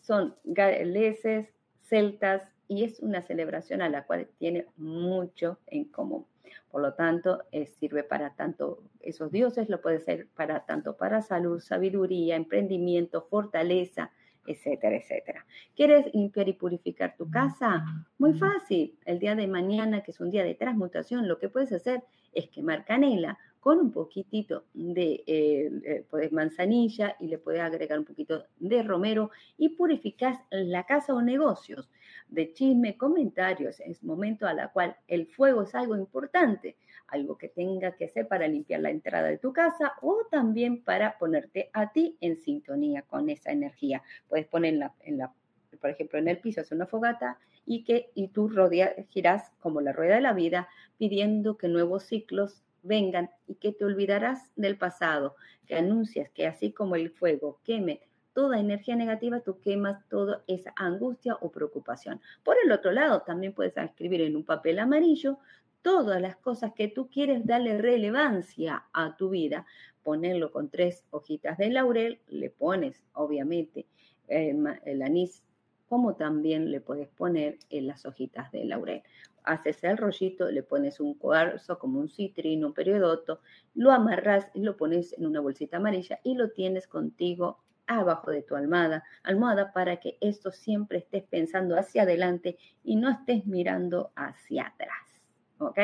son 0.00 0.34
galeses, 0.44 1.48
celtas, 1.82 2.54
y 2.66 2.84
es 2.84 3.00
una 3.00 3.20
celebración 3.20 3.82
a 3.82 3.88
la 3.88 4.06
cual 4.06 4.28
tiene 4.38 4.66
mucho 4.76 5.58
en 5.66 5.84
común. 5.84 6.24
Por 6.70 6.82
lo 6.82 6.94
tanto, 6.94 7.42
sirve 7.78 8.02
para 8.02 8.34
tanto, 8.34 8.82
esos 9.00 9.30
dioses 9.30 9.68
lo 9.68 9.80
puede 9.80 10.00
ser 10.00 10.28
para 10.28 10.64
tanto 10.64 10.96
para 10.96 11.22
salud, 11.22 11.60
sabiduría, 11.60 12.36
emprendimiento, 12.36 13.22
fortaleza, 13.22 14.12
etcétera, 14.46 14.96
etcétera. 14.96 15.46
¿Quieres 15.74 16.12
limpiar 16.14 16.48
y 16.48 16.52
purificar 16.54 17.16
tu 17.16 17.30
casa? 17.30 17.84
Muy 18.18 18.34
fácil. 18.34 18.98
El 19.04 19.18
día 19.18 19.34
de 19.34 19.46
mañana, 19.46 20.02
que 20.02 20.10
es 20.10 20.20
un 20.20 20.30
día 20.30 20.44
de 20.44 20.54
transmutación, 20.54 21.28
lo 21.28 21.38
que 21.38 21.48
puedes 21.48 21.72
hacer 21.72 22.02
es 22.32 22.48
quemar 22.48 22.84
canela 22.84 23.38
con 23.60 23.78
un 23.78 23.92
poquitito 23.92 24.66
de 24.74 25.24
eh, 25.26 25.70
eh, 25.86 26.28
manzanilla 26.32 27.16
y 27.18 27.28
le 27.28 27.38
puedes 27.38 27.62
agregar 27.62 27.98
un 27.98 28.04
poquito 28.04 28.44
de 28.58 28.82
romero 28.82 29.30
y 29.56 29.70
purificas 29.70 30.38
la 30.50 30.84
casa 30.84 31.14
o 31.14 31.22
negocios 31.22 31.88
de 32.28 32.52
chisme, 32.52 32.96
comentarios. 32.96 33.80
Es 33.80 34.02
momento 34.02 34.46
a 34.46 34.54
la 34.54 34.68
cual 34.72 34.96
el 35.08 35.26
fuego 35.26 35.62
es 35.62 35.74
algo 35.74 35.96
importante, 35.96 36.76
algo 37.08 37.38
que 37.38 37.48
tenga 37.48 37.92
que 37.92 38.08
ser 38.08 38.26
para 38.28 38.48
limpiar 38.48 38.80
la 38.80 38.90
entrada 38.90 39.28
de 39.28 39.38
tu 39.38 39.52
casa 39.52 39.92
o 40.02 40.26
también 40.30 40.82
para 40.82 41.18
ponerte 41.18 41.70
a 41.72 41.92
ti 41.92 42.16
en 42.20 42.36
sintonía 42.36 43.02
con 43.02 43.30
esa 43.30 43.52
energía. 43.52 44.02
Puedes 44.28 44.46
poner 44.46 44.74
en 45.00 45.18
la, 45.18 45.32
por 45.80 45.90
ejemplo, 45.90 46.18
en 46.18 46.28
el 46.28 46.38
piso, 46.38 46.60
hacer 46.60 46.76
una 46.76 46.86
fogata 46.86 47.38
y 47.66 47.84
que 47.84 48.10
y 48.14 48.28
tú 48.28 48.48
rodeas, 48.48 48.94
giras 49.08 49.52
como 49.60 49.80
la 49.80 49.92
rueda 49.92 50.16
de 50.16 50.20
la 50.20 50.32
vida 50.32 50.68
pidiendo 50.98 51.56
que 51.56 51.68
nuevos 51.68 52.04
ciclos 52.04 52.62
vengan 52.82 53.30
y 53.46 53.54
que 53.56 53.72
te 53.72 53.84
olvidarás 53.84 54.52
del 54.56 54.76
pasado, 54.76 55.36
que 55.66 55.74
anuncias 55.74 56.30
que 56.30 56.46
así 56.46 56.72
como 56.72 56.96
el 56.96 57.10
fuego 57.10 57.60
queme 57.64 58.00
toda 58.34 58.58
energía 58.58 58.96
negativa, 58.96 59.40
tú 59.40 59.60
quemas 59.60 60.06
toda 60.08 60.42
esa 60.46 60.74
angustia 60.76 61.36
o 61.40 61.50
preocupación. 61.50 62.20
Por 62.42 62.56
el 62.62 62.72
otro 62.72 62.92
lado, 62.92 63.22
también 63.22 63.54
puedes 63.54 63.76
escribir 63.76 64.20
en 64.20 64.36
un 64.36 64.44
papel 64.44 64.78
amarillo 64.80 65.38
todas 65.82 66.20
las 66.20 66.36
cosas 66.36 66.72
que 66.72 66.88
tú 66.88 67.08
quieres 67.08 67.46
darle 67.46 67.78
relevancia 67.78 68.84
a 68.92 69.16
tu 69.16 69.30
vida. 69.30 69.66
Ponerlo 70.02 70.50
con 70.50 70.68
tres 70.68 71.04
hojitas 71.10 71.56
de 71.58 71.70
laurel, 71.70 72.20
le 72.28 72.50
pones 72.50 73.02
obviamente 73.12 73.86
el, 74.28 75.02
anís, 75.02 75.42
como 75.88 76.16
también 76.16 76.70
le 76.70 76.80
puedes 76.80 77.08
poner 77.08 77.58
en 77.70 77.86
las 77.86 78.04
hojitas 78.06 78.50
de 78.50 78.64
laurel. 78.64 79.02
Haces 79.44 79.84
el 79.84 79.98
rollito, 79.98 80.50
le 80.50 80.62
pones 80.62 81.00
un 81.00 81.14
cuarzo 81.14 81.78
como 81.78 82.00
un 82.00 82.08
citrino, 82.08 82.68
un 82.68 82.72
periodoto, 82.72 83.40
lo 83.74 83.92
amarras 83.92 84.50
y 84.54 84.60
lo 84.60 84.76
pones 84.76 85.12
en 85.12 85.26
una 85.26 85.40
bolsita 85.40 85.76
amarilla 85.76 86.18
y 86.24 86.34
lo 86.34 86.50
tienes 86.50 86.86
contigo 86.86 87.58
abajo 87.86 88.30
de 88.30 88.42
tu 88.42 88.56
almohada, 88.56 89.04
almohada 89.22 89.72
para 89.72 89.98
que 89.98 90.16
esto 90.20 90.50
siempre 90.50 90.98
estés 90.98 91.24
pensando 91.24 91.78
hacia 91.78 92.02
adelante 92.02 92.58
y 92.82 92.96
no 92.96 93.10
estés 93.10 93.46
mirando 93.46 94.12
hacia 94.16 94.66
atrás. 94.68 95.22
¿Ok? 95.58 95.78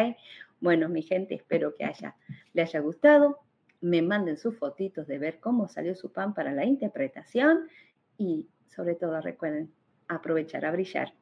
Bueno, 0.61 0.89
mi 0.89 1.03
gente, 1.03 1.35
espero 1.35 1.75
que 1.75 1.85
haya, 1.85 2.17
le 2.53 2.63
haya 2.63 2.81
gustado. 2.81 3.39
Me 3.81 4.03
manden 4.03 4.37
sus 4.37 4.59
fotitos 4.59 5.07
de 5.07 5.19
ver 5.19 5.41
cómo 5.41 5.69
salió 5.69 5.95
su 5.95 6.13
pan 6.13 6.35
para 6.35 6.53
la 6.53 6.65
interpretación 6.65 7.69
y 8.19 8.47
sobre 8.69 8.95
todo 8.95 9.21
recuerden 9.21 9.73
aprovechar 10.09 10.65
a 10.65 10.71
brillar. 10.71 11.15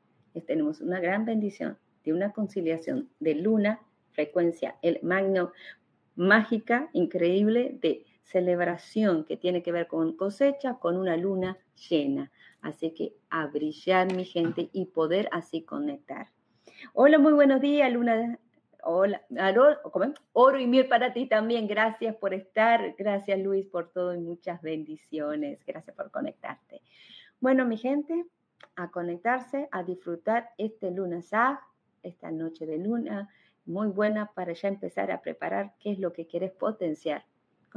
Tenemos 0.46 0.80
una 0.80 1.00
gran 1.00 1.24
bendición 1.24 1.78
de 2.04 2.12
una 2.12 2.32
conciliación 2.32 3.10
de 3.20 3.34
luna, 3.34 3.80
frecuencia, 4.12 4.76
el 4.82 4.98
magno 5.02 5.52
mágica, 6.16 6.88
increíble, 6.92 7.78
de 7.80 8.04
celebración 8.30 9.24
que 9.24 9.36
tiene 9.36 9.62
que 9.62 9.72
ver 9.72 9.86
con 9.86 10.16
cosecha, 10.16 10.74
con 10.74 10.96
una 10.96 11.16
luna 11.16 11.56
llena. 11.88 12.30
Así 12.60 12.90
que 12.90 13.14
a 13.30 13.46
brillar, 13.46 14.12
mi 14.14 14.24
gente, 14.24 14.68
y 14.72 14.86
poder 14.86 15.28
así 15.32 15.62
conectar. 15.62 16.28
Hola, 16.92 17.18
muy 17.18 17.32
buenos 17.32 17.60
días, 17.60 17.90
luna. 17.92 18.38
Hola, 18.82 19.22
oro, 20.32 20.58
y 20.58 20.66
miel 20.66 20.88
para 20.88 21.12
ti 21.12 21.26
también. 21.26 21.66
Gracias 21.66 22.14
por 22.16 22.34
estar. 22.34 22.94
Gracias, 22.96 23.38
Luis, 23.38 23.66
por 23.66 23.90
todo 23.90 24.14
y 24.14 24.18
muchas 24.18 24.60
bendiciones. 24.60 25.64
Gracias 25.66 25.96
por 25.96 26.10
conectarte. 26.10 26.82
Bueno, 27.40 27.64
mi 27.64 27.78
gente, 27.78 28.26
a 28.76 28.90
conectarse, 28.90 29.68
a 29.72 29.82
disfrutar 29.82 30.50
este 30.58 30.90
luna 30.90 31.22
sag, 31.22 31.60
esta 32.02 32.30
noche 32.30 32.66
de 32.66 32.78
luna, 32.78 33.28
muy 33.64 33.88
buena 33.88 34.32
para 34.34 34.52
ya 34.52 34.68
empezar 34.68 35.10
a 35.10 35.22
preparar 35.22 35.74
qué 35.80 35.92
es 35.92 35.98
lo 35.98 36.12
que 36.12 36.26
quieres 36.26 36.52
potenciar. 36.52 37.24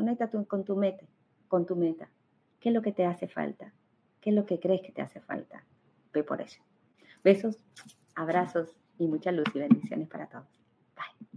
Conéctate 0.02 0.44
con 0.48 0.64
tu 0.64 0.76
meta, 0.76 1.06
con 1.48 1.68
tu 1.68 1.76
meta. 1.76 2.10
¿Qué 2.60 2.70
es 2.70 2.74
lo 2.74 2.82
que 2.82 2.92
te 2.92 3.06
hace 3.06 3.28
falta? 3.28 3.72
¿Qué 4.20 4.32
es 4.32 4.36
lo 4.36 4.48
que 4.48 4.60
crees 4.60 4.82
que 4.82 4.92
te 4.92 5.04
hace 5.04 5.22
falta? 5.22 5.64
Ve 6.12 6.24
por 6.24 6.42
eso. 6.42 6.60
Besos, 7.24 7.64
abrazos 8.16 8.76
y 8.98 9.06
mucha 9.06 9.32
luz 9.32 9.46
y 9.54 9.60
bendiciones 9.60 10.08
para 10.08 10.26
todos. 10.26 10.48
Bye. 10.96 11.28